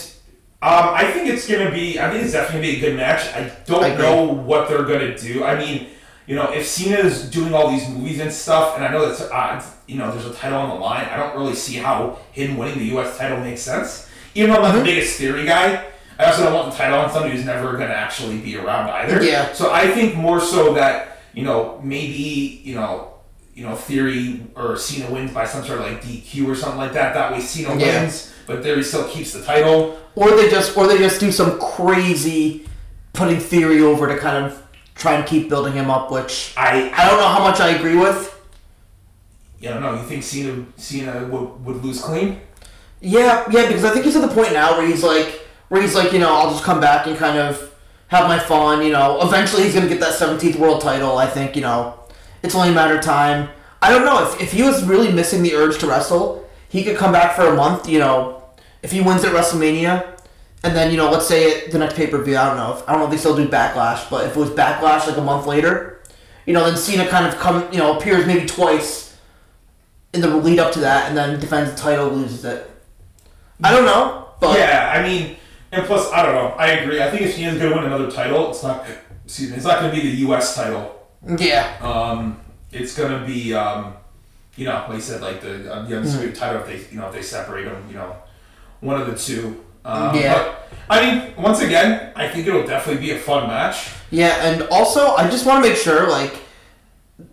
[0.62, 2.00] um, I think it's gonna be.
[2.00, 3.34] I think it's definitely gonna be a good match.
[3.36, 5.44] I don't I know what they're gonna do.
[5.44, 5.88] I mean,
[6.28, 9.22] you know, if Cena is doing all these movies and stuff, and I know that's
[9.22, 11.06] uh, you know there's a title on the line.
[11.06, 13.18] I don't really see how him winning the U.S.
[13.18, 14.10] title makes sense.
[14.34, 14.80] Even though I'm not Mm-hmm.
[14.80, 15.86] the biggest theory guy,
[16.20, 19.24] I also don't want the title on somebody who's never gonna actually be around either.
[19.24, 19.54] Yeah.
[19.54, 23.12] So I think more so that you know maybe you know.
[23.58, 26.92] You know, Theory or Cena wins by some sort of like DQ or something like
[26.92, 27.14] that.
[27.14, 28.02] That way, Cena Yeah.
[28.02, 29.98] wins, but Theory still keeps the title.
[30.14, 32.66] Or they just or they just do some crazy
[33.14, 34.62] putting Theory over to kind of
[34.96, 37.96] try and keep building him up, which I I don't know how much I agree
[37.96, 38.38] with.
[39.62, 39.94] I don't know.
[39.94, 42.42] You think Cena Cena would, would lose clean?
[43.00, 45.96] Yeah, yeah, because I think he's at the point now where he's like, where he's
[45.96, 47.72] like, you know, I'll just come back and kind of
[48.08, 48.84] have my fun.
[48.84, 51.18] You know, eventually he's gonna get that 17th world title.
[51.18, 52.00] I think you know,
[52.44, 53.50] it's only a matter of time.
[53.82, 56.98] I don't know if if he was really missing the urge to wrestle, he could
[56.98, 57.88] come back for a month.
[57.90, 58.44] You know,
[58.82, 60.16] if he wins at WrestleMania,
[60.64, 62.38] and then you know, let's say it, the next pay per view.
[62.38, 62.76] I don't know.
[62.76, 65.18] If, I don't know if they still do Backlash, but if it was Backlash like
[65.18, 66.02] a month later,
[66.46, 69.18] you know, then Cena kind of come, you know, appears maybe twice
[70.14, 72.72] in the lead up to that, and then defends the title, loses it.
[73.64, 75.38] I don't know, but yeah, I mean,
[75.76, 76.48] and plus, I don't know.
[76.58, 77.02] I agree.
[77.02, 78.86] I think if Cena's going to win another title, it's not.
[79.26, 79.56] Excuse me.
[79.58, 80.56] It's not going to be the U.S.
[80.56, 81.08] title.
[81.40, 82.40] yeah, Um,
[82.72, 83.96] it's going to be, um,
[84.56, 86.62] you know, like you said, like the uh, the undisputed title.
[86.62, 88.16] If they, you know, if they separate them, you know,
[88.82, 89.64] one of the two.
[89.84, 90.34] Um, Yeah.
[90.34, 93.90] But, I mean, once again, I think it'll definitely be a fun match.
[94.12, 96.36] yeah, and also I just want to make sure like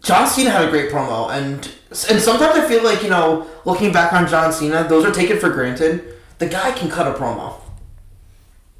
[0.02, 1.70] John Cena had a great promo, and
[2.10, 5.38] and sometimes I feel like you know looking back on John Cena, those are taken
[5.38, 6.14] for granted.
[6.38, 7.54] The guy can cut a promo.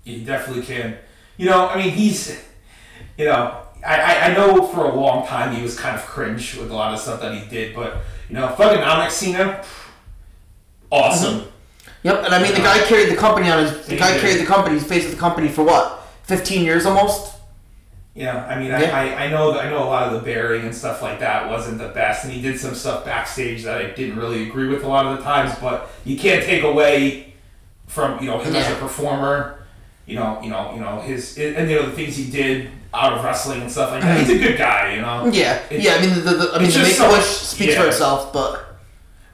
[0.05, 0.99] He definitely can.
[1.37, 2.43] You know, I mean, he's,
[3.17, 6.71] you know, I, I, know for a long time he was kind of cringe with
[6.71, 9.65] a lot of stuff that he did, but, you know, fucking Thuganomics Cena,
[10.91, 11.41] awesome.
[11.41, 11.49] Mm-hmm.
[12.05, 13.87] Yep, and I mean the guy carried the company on his.
[13.87, 14.21] The He guy did.
[14.21, 14.75] carried the company.
[14.75, 16.03] He's faced the company for what?
[16.25, 17.37] Fifteen years almost.
[18.15, 18.91] Yeah, I mean, Yeah.
[18.93, 21.49] I, I, I know I know a lot of the bearing and stuff like that
[21.49, 24.83] wasn't the best, and he did some stuff backstage that I didn't really agree with
[24.83, 25.57] a lot of the times.
[25.61, 27.35] But you can't take away
[27.87, 29.62] from you know him as a performer.
[30.07, 33.13] You know, you know, you know his and you know the things he did out
[33.15, 34.21] of wrestling and stuff like that.
[34.21, 34.43] He's a mm.
[34.43, 35.27] good guy, you know.
[35.33, 35.95] Yeah, It's- yeah.
[35.95, 37.89] I mean, the, the, I mean, the Make so- speaks for yeah.
[37.89, 38.77] itself, but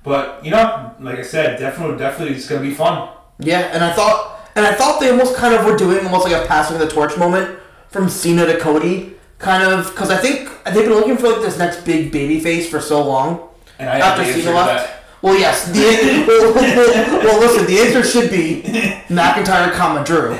[0.04, 3.08] But you know, like I said, definitely, definitely, it's gonna be fun.
[3.40, 6.34] Yeah, and I thought, and I thought they almost kind of were doing almost like
[6.34, 10.50] a passing of the torch moment from Cena to Cody, kind of because I think
[10.64, 13.48] they've been looking for like this next big baby face for so long.
[13.78, 14.86] And I After the Cena left.
[14.86, 14.97] that.
[15.20, 18.62] Well, yes, the well, well, well, listen, the answer should be
[19.08, 20.36] McIntyre, comma Drew,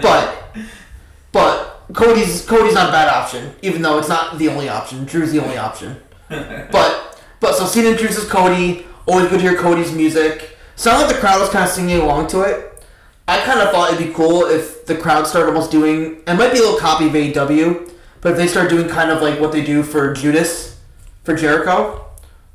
[0.00, 0.56] but
[1.30, 5.04] but Cody's Cody's not a bad option, even though it's not the only option.
[5.04, 6.00] Drew's the only option.
[6.28, 8.86] But but so Cena introduces Cody.
[9.06, 10.56] Always good to hear Cody's music.
[10.76, 12.84] Sounded like the crowd was kind of singing along to it.
[13.28, 16.22] I kind of thought it'd be cool if the crowd started almost doing.
[16.26, 19.20] It might be a little copy of AEW, but if they start doing kind of
[19.20, 20.80] like what they do for Judas,
[21.24, 22.06] for Jericho,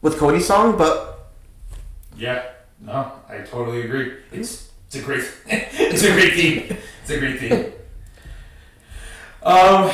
[0.01, 0.77] with Cody's song.
[0.77, 1.16] But
[2.17, 2.43] Yeah,
[2.79, 4.13] no, I totally agree.
[4.31, 6.77] It's it's a great it's a great theme.
[7.01, 7.73] It's a great theme.
[9.43, 9.91] Um,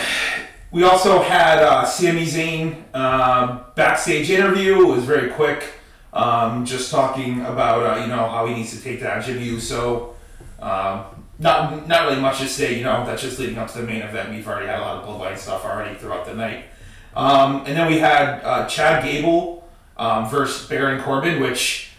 [0.71, 4.81] we also had uh, Sami Zayn um, backstage interview.
[4.81, 5.63] It was very quick.
[6.13, 10.15] Um, just talking about uh, you know how he needs to take that Jimmy Uso.
[10.59, 11.05] Um,
[11.39, 12.77] not not really much to say.
[12.77, 14.29] You know that's just leading up to the main event.
[14.29, 16.65] We've already had a lot of bloodline stuff already throughout the night.
[17.15, 19.67] Um, and then we had uh, Chad Gable.
[19.97, 21.91] um, versus Baron Corbin, which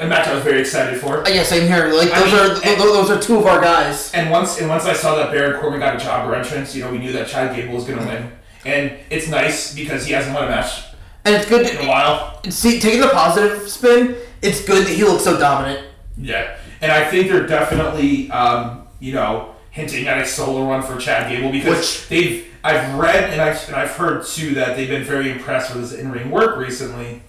[0.00, 1.26] a match I was very excited for.
[1.26, 1.88] Uh, yeah, same here.
[1.92, 4.12] Like I those mean, are and- th- those are two of our guys.
[4.14, 6.90] And once and once I saw that Baron Corbin got a jobber entrance, you know,
[6.90, 8.32] we knew that Chad Gable was going to win.
[8.64, 10.84] And it's nice because he hasn't won a match
[11.24, 11.66] And it's good.
[11.68, 12.40] in a while.
[12.50, 15.86] see, taking the positive spin, it's good that he looks so dominant.
[16.16, 20.96] Yeah, and I think they're definitely, um, you know, hinting at a solo run for
[20.98, 22.44] Chad Gable because Which- they've.
[22.64, 25.92] I've read and I've, and I've heard too that they've been very impressed with his
[26.00, 27.22] in ring work recently.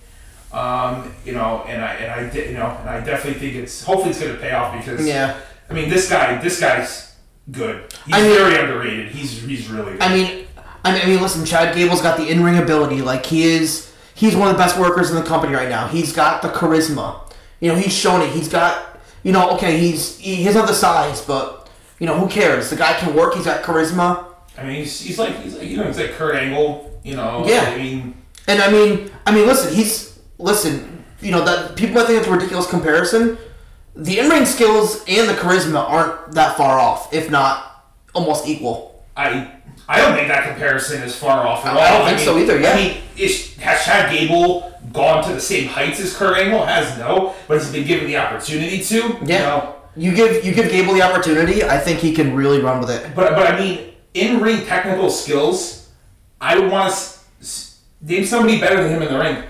[0.51, 4.09] Um, you know, and I and I you know, and I definitely think it's hopefully
[4.11, 5.37] it's going to pay off because Yeah.
[5.69, 7.15] I mean this guy this guy's
[7.51, 7.91] good.
[8.05, 9.09] He's I mean- very underrated.
[9.09, 10.01] He's he's really good.
[10.01, 10.45] I mean,
[10.83, 13.01] I mean, I mean, listen, Chad Gable's got the in-ring ability.
[13.01, 15.87] Like he is, he's one of the best workers in the company right now.
[15.87, 17.19] He's got the charisma.
[17.59, 18.29] You know, he's shown it.
[18.31, 22.69] He's got, you know, okay, he's he doesn't the size, but you know, who cares?
[22.69, 23.35] The guy can work.
[23.35, 24.25] He's got charisma.
[24.57, 26.99] I mean he's, he's like he's like you know he's like Kurt Angle.
[27.03, 27.45] You know.
[27.45, 27.61] Yeah.
[27.69, 28.15] I mean.
[28.47, 30.08] And I mean, I mean, listen, he's
[30.39, 31.03] listen.
[31.21, 33.37] You know that people might think it's a ridiculous comparison.
[33.95, 39.03] The in-ring skills and the charisma aren't that far off, if not almost equal.
[39.17, 39.51] I
[39.87, 41.99] I don't think that comparison is far off at I all.
[41.99, 42.71] don't think so either, yeah.
[42.71, 46.65] I mean, is, has Chad Gable gone to the same heights as Kurt Angle?
[46.65, 49.17] Has no, but he's been given the opportunity to.
[49.25, 49.39] Yeah.
[49.39, 49.75] know?
[49.97, 53.13] You give you give Gable the opportunity, I think he can really run with it.
[53.15, 55.89] But but I mean, in ring technical skills,
[56.39, 56.95] I would want to
[57.41, 59.43] s- name somebody better than him in the ring.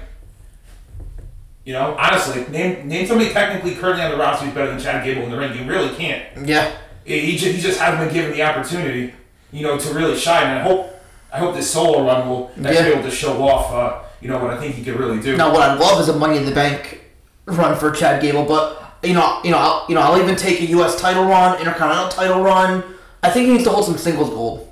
[1.69, 5.05] You know, honestly, name name somebody technically currently on the roster who's better than Chad
[5.05, 5.55] Gable in the ring.
[5.55, 6.47] You really can't.
[6.47, 6.75] Yeah.
[7.05, 9.13] He just, he just hasn't been given the opportunity,
[9.51, 10.47] you know, to really shine.
[10.47, 10.99] And I hope
[11.32, 12.71] I hope this solo run will Yeah.
[12.71, 15.38] be able to show off, uh, you know, what I think he could really do.
[15.38, 17.03] Now, what I'd love is a Money in the Bank
[17.45, 20.62] run for Chad Gable, but you know, you know, I'll, you know, I'll even take
[20.62, 20.99] a U.S.
[20.99, 22.84] title run, Intercontinental title run.
[23.21, 24.67] I think he needs to hold some singles gold.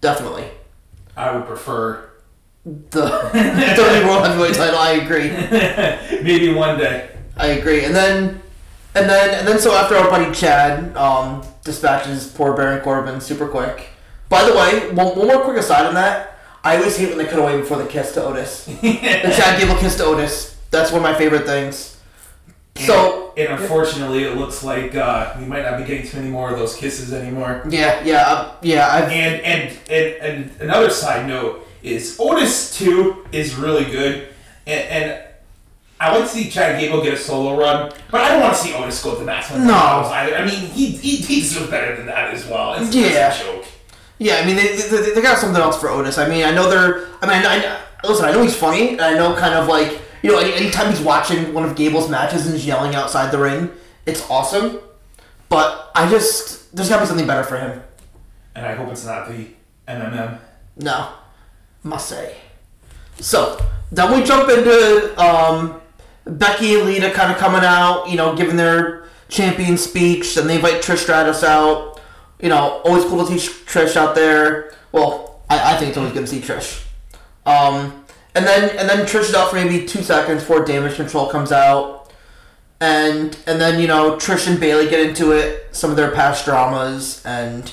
[0.00, 0.44] Definitely.
[1.16, 2.07] I would prefer
[2.90, 4.78] The WWE World Heavyweight title.
[4.78, 5.30] I agree.
[6.22, 7.08] maybe one day.
[7.36, 7.84] I agree.
[7.84, 8.42] And then,
[8.94, 13.48] and then, and then, so after our buddy Chad um, dispatches poor Baron Corbin super
[13.48, 13.88] quick.
[14.28, 16.38] By the way, one, one more quick aside on that.
[16.62, 18.64] I always hate when they cut away before the kiss to Otis.
[18.82, 20.58] the Chad Gable kiss to Otis.
[20.70, 21.98] That's one of my favorite things.
[22.76, 26.50] So and unfortunately, it looks like uh, we might not be getting too many more
[26.50, 27.64] of those kisses anymore.
[27.68, 28.88] yeah, yeah, uh, yeah.
[28.88, 34.28] I've And and and, and another side note is Otis too is really good,
[34.66, 35.22] and, and
[36.00, 38.72] I to see Chad Gable get a solo run, but I don't want to see
[38.74, 39.74] Otis go to the maximum No.
[39.74, 40.36] either.
[40.36, 42.74] I mean, he he, he deserves better than that as well.
[42.74, 43.30] It's, Yeah.
[43.32, 43.64] it's a joke.
[44.18, 46.18] Yeah, I mean they, they, they got something else for Otis.
[46.18, 47.06] I mean I know they're.
[47.22, 48.24] I mean I, I listen.
[48.24, 48.90] I know he's funny.
[48.90, 52.44] And I know kind of like you know anytime he's watching one of Gable's matches
[52.46, 53.70] and he's yelling outside the ring,
[54.06, 54.78] it's awesome.
[55.48, 57.80] But I just there's got to be something better for him.
[58.54, 59.46] And I hope it's not the
[59.86, 60.38] MMM.
[60.78, 61.10] No,
[61.98, 62.36] say.
[63.20, 63.60] So
[63.90, 65.80] then we jump into um,
[66.24, 70.56] Becky and Lita kind of coming out, you know, giving their champion speech, and they
[70.56, 72.00] invite Trish Stratus out.
[72.40, 74.72] You know, always cool to see Trish out there.
[74.92, 76.84] Well, I, I think it's always good to see Trish.
[77.44, 81.28] Um, and then and then Trish is out for maybe two seconds before Damage Control
[81.28, 82.12] comes out,
[82.80, 86.44] and and then you know Trish and Bayley get into it, some of their past
[86.44, 87.72] dramas, and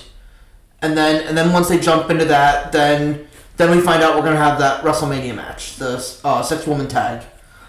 [0.82, 4.24] and then and then once they jump into that, then then we find out we're
[4.24, 7.26] gonna have that WrestleMania match, the uh, six woman tag.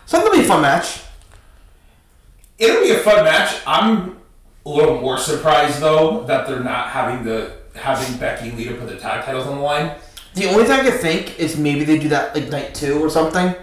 [0.07, 1.03] So that'll be a fun match.
[2.59, 3.61] It'll be a fun match.
[3.66, 4.18] I'm
[4.64, 8.88] a little more surprised though that they're not having the having Becky and Lita put
[8.88, 9.96] the tag titles on the line.
[10.35, 13.09] The only thing I can think is maybe they do that like night two or
[13.09, 13.55] something,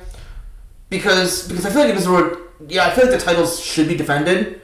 [0.90, 3.96] because because I feel like it where yeah I feel like the titles should be
[3.96, 4.62] defended,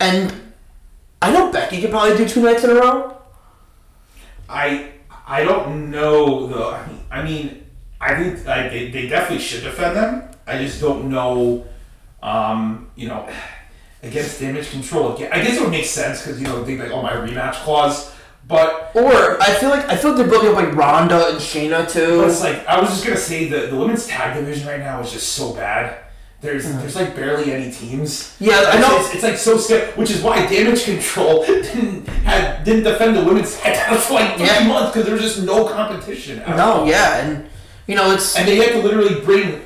[0.00, 0.34] and
[1.22, 3.16] I know Becky could probably do two nights in a row.
[4.48, 4.90] I
[5.30, 6.72] I don't know though.
[6.72, 7.66] I mean, I mean,
[8.00, 10.28] I think they, they definitely should defend them.
[10.44, 11.66] I just don't know.
[12.20, 13.28] Um, you know,
[14.02, 15.14] against damage control.
[15.14, 17.54] Again, I guess it would make sense because you know think like oh my rematch
[17.62, 18.12] clause,
[18.48, 18.90] but.
[18.94, 22.18] Or I feel like I feel like they're building up like Ronda and Shayna too.
[22.18, 25.00] But it's like I was just gonna say the, the women's tag division right now
[25.00, 25.96] is just so bad.
[26.40, 28.34] There's there's like barely any teams.
[28.36, 28.44] Hmm.
[28.44, 28.98] Yeah, I know.
[29.00, 33.22] It's, it's like so scary, which is why Damage Control didn't had didn't defend the
[33.24, 34.66] women's tag titles for like three Yeah.
[34.66, 36.38] months because there was just no competition.
[36.40, 36.86] at No, all.
[36.86, 37.46] yeah, and
[37.86, 39.60] you know it's and they had to literally bring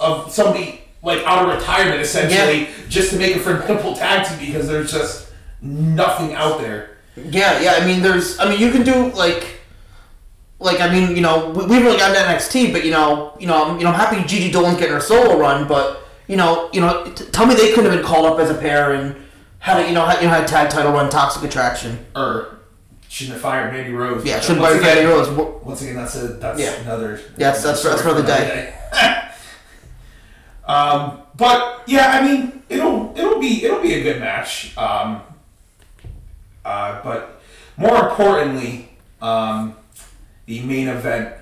[0.00, 4.66] of somebody like out of retirement essentially just to make a formidable tag team because
[4.66, 6.96] there's just nothing out there.
[7.16, 7.72] Yeah, yeah.
[7.80, 8.38] I mean, there's.
[8.38, 9.57] I mean, you can do like,
[10.60, 13.46] like I mean, you know, we, we really gotten to NXT, but you know, you
[13.46, 16.68] know, I'm, you know, I'm happy Gigi Dolin's getting her solo run, but you know,
[16.72, 19.14] you know, t- tell me they couldn't have been called up as a pair and
[19.60, 22.04] had a, you know, had, you know, had a tag title run, Toxic Attraction.
[22.14, 22.58] Or
[23.08, 24.24] shouldn't have fired Mandy Rose.
[24.24, 25.28] Yeah, shouldn't buy again- Mandy Rose.
[25.64, 26.74] Once again, that's a that's Yeah.
[26.82, 27.18] another.
[27.38, 28.74] Yeah, that's- that's that's the another day.
[30.66, 34.76] Um, but yeah, I mean, it'll it'll be it'll be a good match.
[34.76, 35.22] Um,
[36.62, 37.40] uh, but
[37.78, 38.90] more importantly,
[39.22, 39.74] um,
[40.48, 41.34] the main event.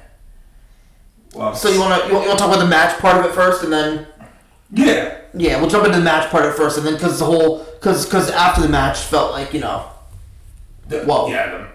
[1.35, 3.25] Well, So you wanna you want, you want to talk about the match part of
[3.31, 4.07] it first, and then
[4.73, 7.25] yeah, yeah, we'll jump into the match part of it first, and then because the
[7.25, 9.87] whole because because after the match felt like you know
[10.89, 11.29] The, Whoa.
[11.29, 11.51] Yeah.
[11.51, 11.67] The,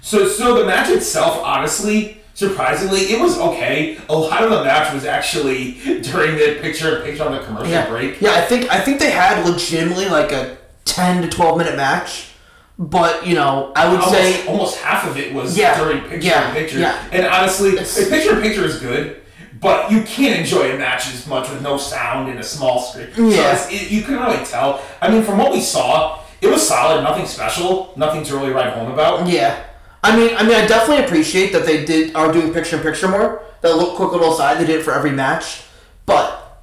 [0.00, 3.98] so so the match itself, honestly, surprisingly, it was okay.
[4.08, 5.72] A lot of the match was actually
[6.02, 8.20] during the picture picture on the commercial yeah break.
[8.20, 12.28] yeah I think I think they had legitimately like a ten to twelve minute match,
[12.78, 16.28] but you know I would Almost, say almost half of it was Yeah, during picture
[16.28, 16.78] yeah, in picture.
[16.78, 17.08] yeah.
[17.12, 19.22] And honestly, It's- picture in picture is good,
[19.60, 23.08] but you can't enjoy a match as much with no sound and a small screen.
[23.16, 23.56] Yeah.
[23.56, 24.80] So it, you can really tell.
[25.00, 27.02] I mean, from what we saw, it was solid.
[27.02, 27.92] Nothing special.
[27.96, 29.26] Nothing to really write home about.
[29.26, 29.56] Yeah,
[30.04, 33.08] I mean, I mean, I definitely appreciate that they did are doing picture in picture
[33.08, 33.42] more.
[33.62, 35.62] That look quick little side they did it for every match,
[36.04, 36.60] but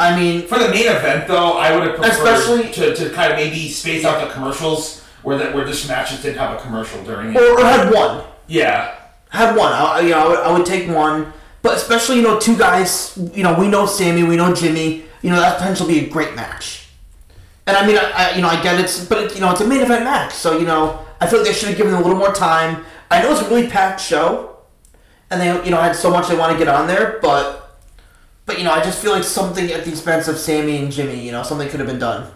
[0.00, 3.32] I mean, For the main event, though, I would have preferred Especially- to, to kind
[3.32, 4.97] of maybe space out the commercials
[5.28, 7.36] where that where this match just didn't have a commercial during it.
[7.36, 9.70] or, or had one, Yeah, had one.
[9.70, 13.12] I, you know, I would, I would take one, but especially you know two guys.
[13.34, 15.04] You know, we know Sami, we know Jimmy.
[15.20, 16.88] You know that potential to be a great match.
[17.66, 19.60] And I mean, I, I you know I get it, but it, you know it's
[19.60, 22.00] a main event match, so you know I feel like they should have given them
[22.00, 22.86] a little more time.
[23.10, 24.56] I know it's a really packed show,
[25.30, 27.78] and they you know had so much they want to get on there, but
[28.46, 31.20] but you know I just feel like something at the expense of Sami and Jimmy,
[31.20, 32.32] you know, something could have been done.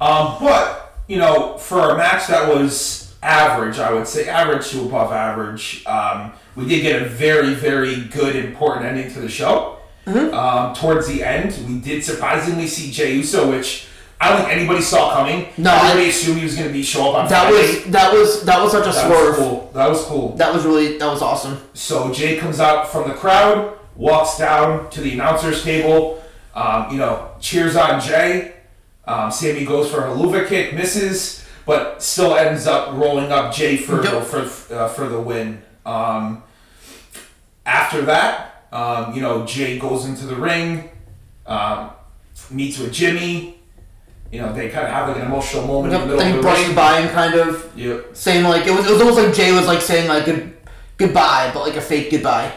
[0.00, 4.82] Um, but you know, for a match that was average, I would say average to
[4.86, 9.78] above average, um, we did get a very, very good, important ending to the show.
[10.06, 10.34] Mm-hmm.
[10.34, 13.86] Um, towards the end, we did surprisingly see Jey Uso, which
[14.20, 15.48] I don't think anybody saw coming.
[15.56, 17.84] No, I- everybody assumed he was going to be show up on That Friday.
[17.84, 19.28] was that was that was such a that swerve.
[19.30, 19.70] was cool.
[19.74, 20.36] That was cool.
[20.36, 21.58] That was really that was awesome.
[21.74, 26.22] So Jey comes out from the crowd, walks down to the announcers table,
[26.54, 28.53] um, you know, cheers on Jey.
[29.06, 33.76] Um, Sami goes for a Helluva Kick, misses, but still ends up rolling up Jey
[33.76, 34.24] for Yep.
[34.24, 34.40] for
[34.74, 35.62] uh, for the win.
[35.84, 36.42] Um,
[37.66, 40.90] after that, um, you know, Jey goes into the ring,
[41.46, 41.90] um,
[42.50, 43.58] meets with Jimmy.
[44.32, 46.42] You know, they kind of have like an emotional moment in the middle of the
[46.42, 46.74] brushed ring.
[46.74, 48.16] by and kind of Yep.
[48.16, 50.56] saying like it was it was almost like Jey was like saying like good
[50.96, 52.50] goodbye, but like a fake goodbye.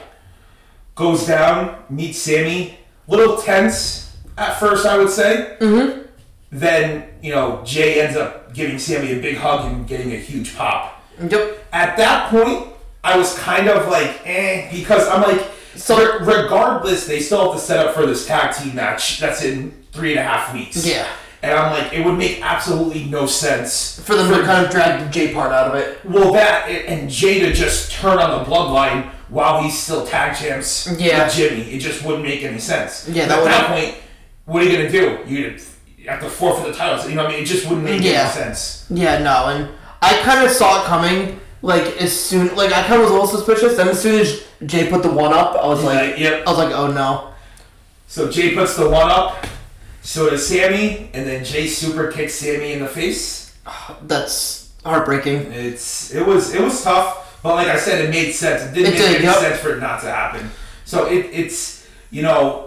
[0.95, 2.79] goes down, meets Sami.
[3.07, 5.55] Little tense at first, I would say.
[5.61, 6.06] Mm-hmm.
[6.51, 10.55] Then you know Jey ends up giving Sami a big hug and getting a huge
[10.55, 11.03] pop.
[11.21, 11.67] Yep.
[11.73, 12.67] At that point,
[13.03, 15.41] I was kind of like, eh, because I'm like,
[15.75, 19.43] So- re- regardless, they still have to set up for this tag team match that's
[19.43, 20.85] in three and a half weeks.
[20.85, 21.05] Yeah.
[21.43, 25.03] And I'm like, it would make absolutely no sense For them to kind of drag
[25.03, 25.99] the Jey part out of it.
[26.03, 30.87] well, that and Jey to just turn on the bloodline while he's still tag champs
[30.97, 31.25] Yeah.
[31.25, 31.61] with Jimmy.
[31.73, 33.07] It just wouldn't make any sense.
[33.09, 33.95] Yeah, At that would- that point,
[34.45, 35.19] what are you gonna do?
[35.27, 35.57] You
[36.11, 37.07] have to forfeit the titles.
[37.09, 37.43] You know what I mean?
[37.43, 38.21] It just wouldn't make Yeah.
[38.21, 38.85] any sense.
[38.89, 39.69] Yeah, no, and
[40.01, 41.39] I kind of saw it coming.
[41.61, 43.75] Like as soon, like I kind of was a little suspicious.
[43.77, 46.43] Then as soon as Jey put the one up, I was like, Like, yep.
[46.45, 47.29] I was like, oh no.
[48.07, 49.45] So Jey puts the one up.
[50.01, 53.53] So does Sami, and then Jey super kicks Sami in the face.
[54.03, 55.51] That's heartbreaking.
[55.51, 58.61] It's it was it was tough, but like I said, it made sense.
[58.63, 59.35] It didn't It make did, any yep.
[59.37, 60.49] sense for it not to happen.
[60.85, 62.66] So it, it's you know,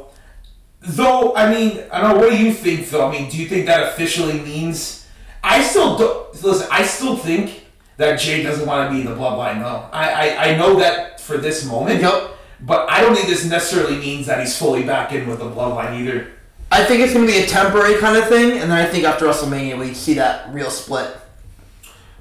[0.80, 2.20] though I mean I don't know.
[2.20, 3.08] What do you think though?
[3.08, 5.06] I mean, do you think that officially means?
[5.42, 6.42] I still don't.
[6.42, 6.68] listen.
[6.70, 7.64] I still think
[7.96, 9.88] that Jey doesn't want to be in the bloodline though.
[9.92, 12.00] I I, I know that for this moment.
[12.00, 12.30] Yep.
[12.62, 15.98] But I don't think this necessarily means that he's fully back in with the bloodline
[16.00, 16.30] either.
[16.70, 19.26] I think it's gonna be a temporary kind of thing, and then I think after
[19.26, 21.16] WrestleMania we see that real split.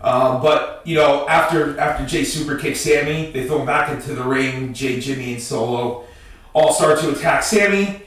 [0.02, 4.16] Um, but you know, after after Jey super kicks Sami, they throw him back into
[4.16, 4.74] the ring.
[4.74, 6.06] Jey, Jimmy, and Solo
[6.54, 8.02] all start to attack Sami.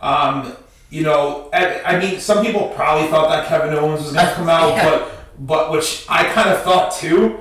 [0.00, 0.56] Um,
[0.90, 4.32] you know, I, I mean, some people probably thought that Kevin Owens was going to
[4.34, 4.88] come out, Yeah.
[4.90, 7.38] but but which I kind of thought too.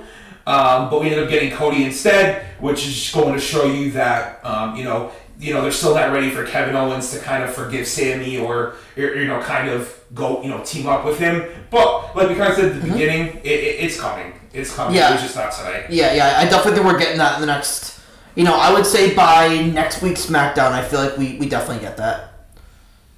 [0.48, 4.44] Um, but we ended up getting Cody instead, which is going to show you that
[4.46, 7.54] um, you know you know they're still not ready for Kevin Owens to kind of
[7.54, 11.44] forgive Sami or you know kind of go you know team up with him.
[11.72, 14.34] But like we kind of said at the beginning, it, it, it's coming.
[14.54, 14.96] It's coming.
[14.96, 15.13] Yeah.
[15.13, 15.86] It's just not tonight.
[15.90, 18.00] Yeah, yeah, I definitely think we're getting that in the next.
[18.36, 21.82] You know, I would say by next week's SmackDown, I feel like we, we definitely
[21.82, 22.34] get that.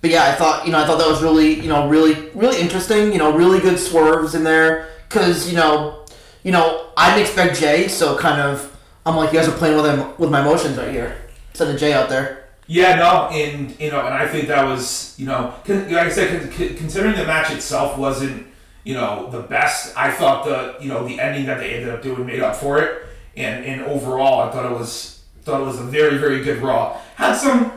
[0.01, 2.59] But yeah, I thought you know I thought that was really you know really really
[2.61, 3.11] interesting.
[3.11, 6.05] You know, really good swerves in there because you know
[6.43, 8.75] you know I didn't expect Jey, so kind of
[9.05, 11.17] I'm like you guys are playing with him with my emotions right here.
[11.53, 12.47] Sending Jey out there.
[12.67, 16.41] Yeah, no, and you know, and I think that was, you know, like I said,
[16.41, 18.45] con- con- considering the match itself wasn't,
[18.83, 19.97] you know, the best.
[19.97, 22.79] I thought the, you know, the ending that they ended up doing made up for
[22.79, 23.05] it,
[23.37, 26.99] and and overall, I thought it was thought it was a very very good Raw.
[27.15, 27.71] Had some,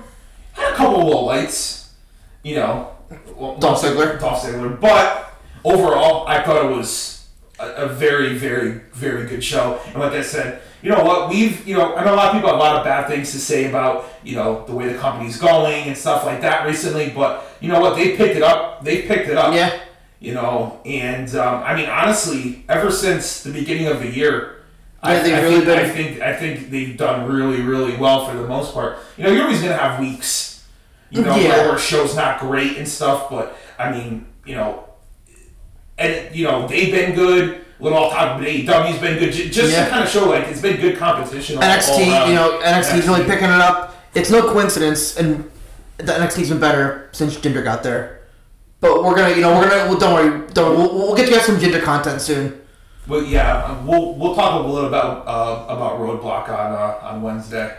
[0.52, 1.79] had a couple of lights.
[2.42, 2.90] You know,
[3.38, 4.18] Dolph Ziggler.
[4.20, 4.80] Dolph Ziggler.
[4.80, 5.32] But
[5.64, 7.28] overall, I thought it was
[7.58, 9.80] a, a very, very, very good show.
[9.86, 11.28] And like I said, you know what?
[11.28, 13.32] We've, you know, I know a lot of people have a lot of bad things
[13.32, 17.10] to say about, you know, the way the company's going and stuff like that recently.
[17.10, 17.96] But you know what?
[17.96, 18.82] They picked it up.
[18.84, 19.54] They picked it up.
[19.54, 19.78] Yeah.
[20.20, 24.56] You know, and um, I mean, honestly, ever since the beginning of the year.
[25.02, 28.26] Yeah, they've I really think, been- I think I think they've done really really well
[28.28, 28.98] for the most part.
[29.16, 30.49] You know, you're always gonna have weeks,
[31.10, 31.68] you know, Yeah.
[31.68, 33.28] where, show's not great and stuff.
[33.30, 34.84] But I mean, you know,
[35.98, 37.58] and you know they've been good.
[37.78, 39.32] Little off top, but AEW's been good.
[39.32, 39.84] Just Yeah.
[39.86, 41.58] to kind of show like it's been good competition.
[41.58, 43.96] NXT, you know, NXT's really picking it up.
[44.14, 45.50] It's no coincidence, and
[45.96, 48.20] the NXT's been better since Jinder got there.
[48.82, 49.88] But we're gonna, you know, we're gonna.
[49.88, 50.76] Well, don't worry, don't.
[50.76, 52.60] We'll, we'll get you guys some Jinder content soon.
[53.08, 57.74] Well, yeah, we'll we'll talk a little about uh, about Roadblock on uh, on Wednesday.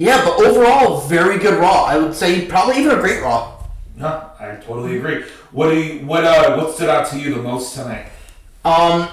[0.00, 1.84] Yeah, but overall, very good Raw.
[1.84, 3.62] I would say probably even a great Raw.
[3.96, 5.24] No, I totally agree.
[5.52, 8.06] What do you, what uh what stood out to you the most tonight?
[8.64, 9.08] Um,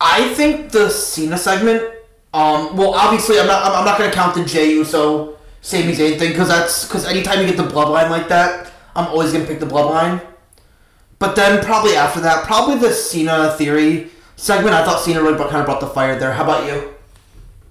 [0.00, 1.82] I think the Cena segment.
[2.32, 3.62] Um, well, obviously, I'm not.
[3.62, 7.42] I'm, I'm not gonna count the Jey Uso, Sami Zayn thing because that's because anytime
[7.42, 10.26] you get the bloodline like that, I'm always gonna pick the bloodline.
[11.18, 14.74] But then probably after that, probably the Cena theory segment.
[14.74, 16.32] I thought Cena really kind of brought the fire there.
[16.32, 16.94] How about you?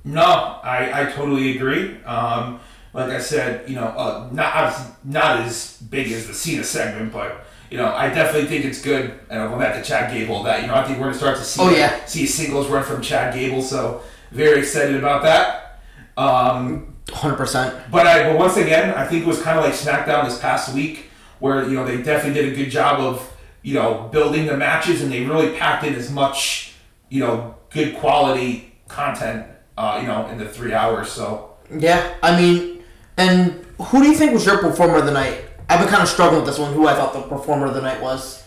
[0.07, 0.23] No,
[0.63, 2.01] I, I totally agree.
[2.03, 2.59] Um,
[2.93, 7.45] like I said, you know, uh, not not as big as the Cena segment, but
[7.69, 9.19] you know, I definitely think it's good.
[9.29, 10.43] And I'll go back to Chad Gable.
[10.43, 12.05] That you know, I think we're gonna start to see Oh, yeah.
[12.05, 13.61] see singles run from Chad Gable.
[13.61, 14.01] So
[14.31, 15.81] very excited about that.
[16.15, 17.73] Um, Hundred percent.
[17.91, 20.73] But I, but once again, I think it was kind of like SmackDown this past
[20.73, 21.05] week,
[21.39, 25.01] where you know they definitely did a good job of you know building the matches,
[25.01, 26.73] and they really packed in as much
[27.09, 29.45] you know good quality content,
[29.77, 31.09] uh, you know, in the three hours.
[31.11, 32.83] So Yeah, I mean,
[33.17, 35.41] and who do you think was your performer of the night?
[35.69, 36.73] I've been kind of struggling with this one.
[36.73, 38.43] Who I thought the performer of the night was,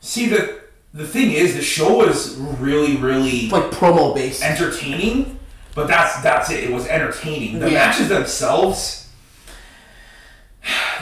[0.00, 0.60] see the
[0.94, 4.42] the thing is, the show was really really like promo based.
[4.42, 5.38] entertaining,
[5.74, 6.64] but that's that's it.
[6.64, 7.58] It was entertaining.
[7.58, 7.74] The Yeah.
[7.86, 9.08] matches themselves,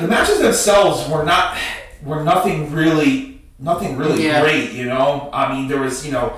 [0.00, 1.56] the matches themselves were not
[2.02, 4.40] were nothing really nothing really Yeah.
[4.40, 4.72] great.
[4.72, 6.32] You know, I mean, there was you know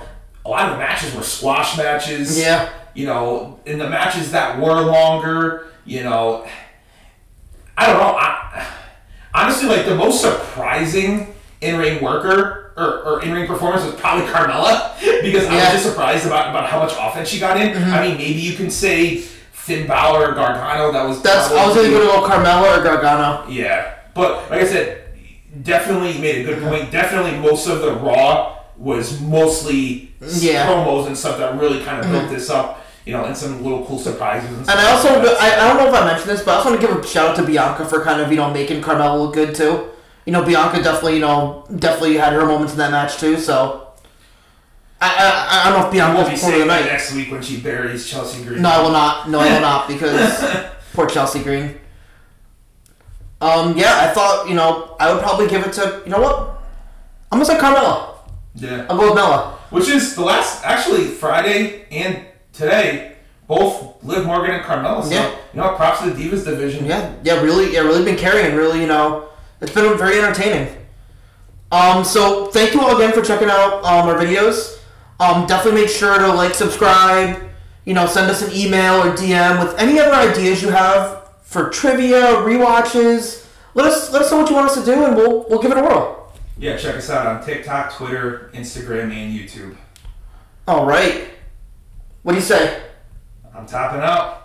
[0.45, 2.39] a lot of the matches were squash matches.
[2.39, 2.69] Yeah.
[3.01, 6.47] You know, in the matches that were longer, you know,
[7.79, 8.15] I don't know.
[8.19, 8.67] I,
[9.35, 14.27] honestly, like the most surprising in ring worker or, or in ring performance was probably
[14.27, 15.61] Carmella because I Yeah.
[15.61, 15.75] Mm-hmm.
[15.75, 17.75] was just surprised about, about how much offense she got in.
[17.83, 20.93] I mean, maybe you can say Finn Balor or Gargano.
[20.93, 23.49] That was That's I was either gonna go Carmella or Gargano.
[23.49, 25.05] yeah, but like I said,
[25.63, 26.91] definitely made a good point.
[26.91, 30.67] Definitely, most of the Raw was mostly Yeah.
[30.67, 30.89] Mm-hmm.
[30.89, 32.79] promos and stuff that really kind of built this up.
[33.07, 34.51] You know, and some little cool surprises.
[34.51, 35.41] And, stuff And I also like.
[35.41, 37.07] I, I don't know if I mentioned this, but I also want to give a
[37.07, 39.89] shout out to Bianca for kind of you know making Carmella look good too.
[40.27, 43.39] You know, Bianca definitely you know definitely had her moments in that match too.
[43.39, 43.89] So
[45.01, 46.85] I I, I don't know if Bianca We'll be saying that night.
[46.87, 48.61] next week when she buries Chelsea Green.
[48.61, 49.31] No, I will not.
[49.31, 50.45] No, I will not because
[50.93, 51.79] poor Chelsea Green.
[53.41, 56.63] Um, yeah, I thought you know I would probably give it to you know what
[57.33, 58.11] I'm gonna say Carmella.
[58.55, 58.87] Yeah.
[58.91, 59.59] I'll go with Mella.
[59.71, 62.27] Which is the last, actually, Friday and
[62.61, 63.13] today,
[63.49, 65.03] both Liv Morgan and Carmella.
[65.03, 65.31] So, Yeah.
[65.53, 66.87] you know, props to the Divas division.
[66.87, 68.55] Yeah, yeah, really, yeah, really been carrying.
[68.55, 69.25] Really, you know,
[69.61, 70.77] it's been very entertaining.
[71.73, 74.79] Um, so thank you all again for checking out um, our videos.
[75.19, 77.43] Um, definitely make sure to like, subscribe.
[77.85, 81.71] You know, send us an email or DM with any other ideas you have for
[81.71, 83.47] trivia, rewatches.
[83.75, 85.71] Let us let us know what you want us to do, and we'll we'll give
[85.73, 86.33] it a whirl.
[86.59, 89.77] Yeah, check us out on TikTok, Twitter, Instagram, and YouTube.
[90.69, 91.29] All right.
[92.23, 92.83] What do you say?
[93.55, 94.40] I'm topping out.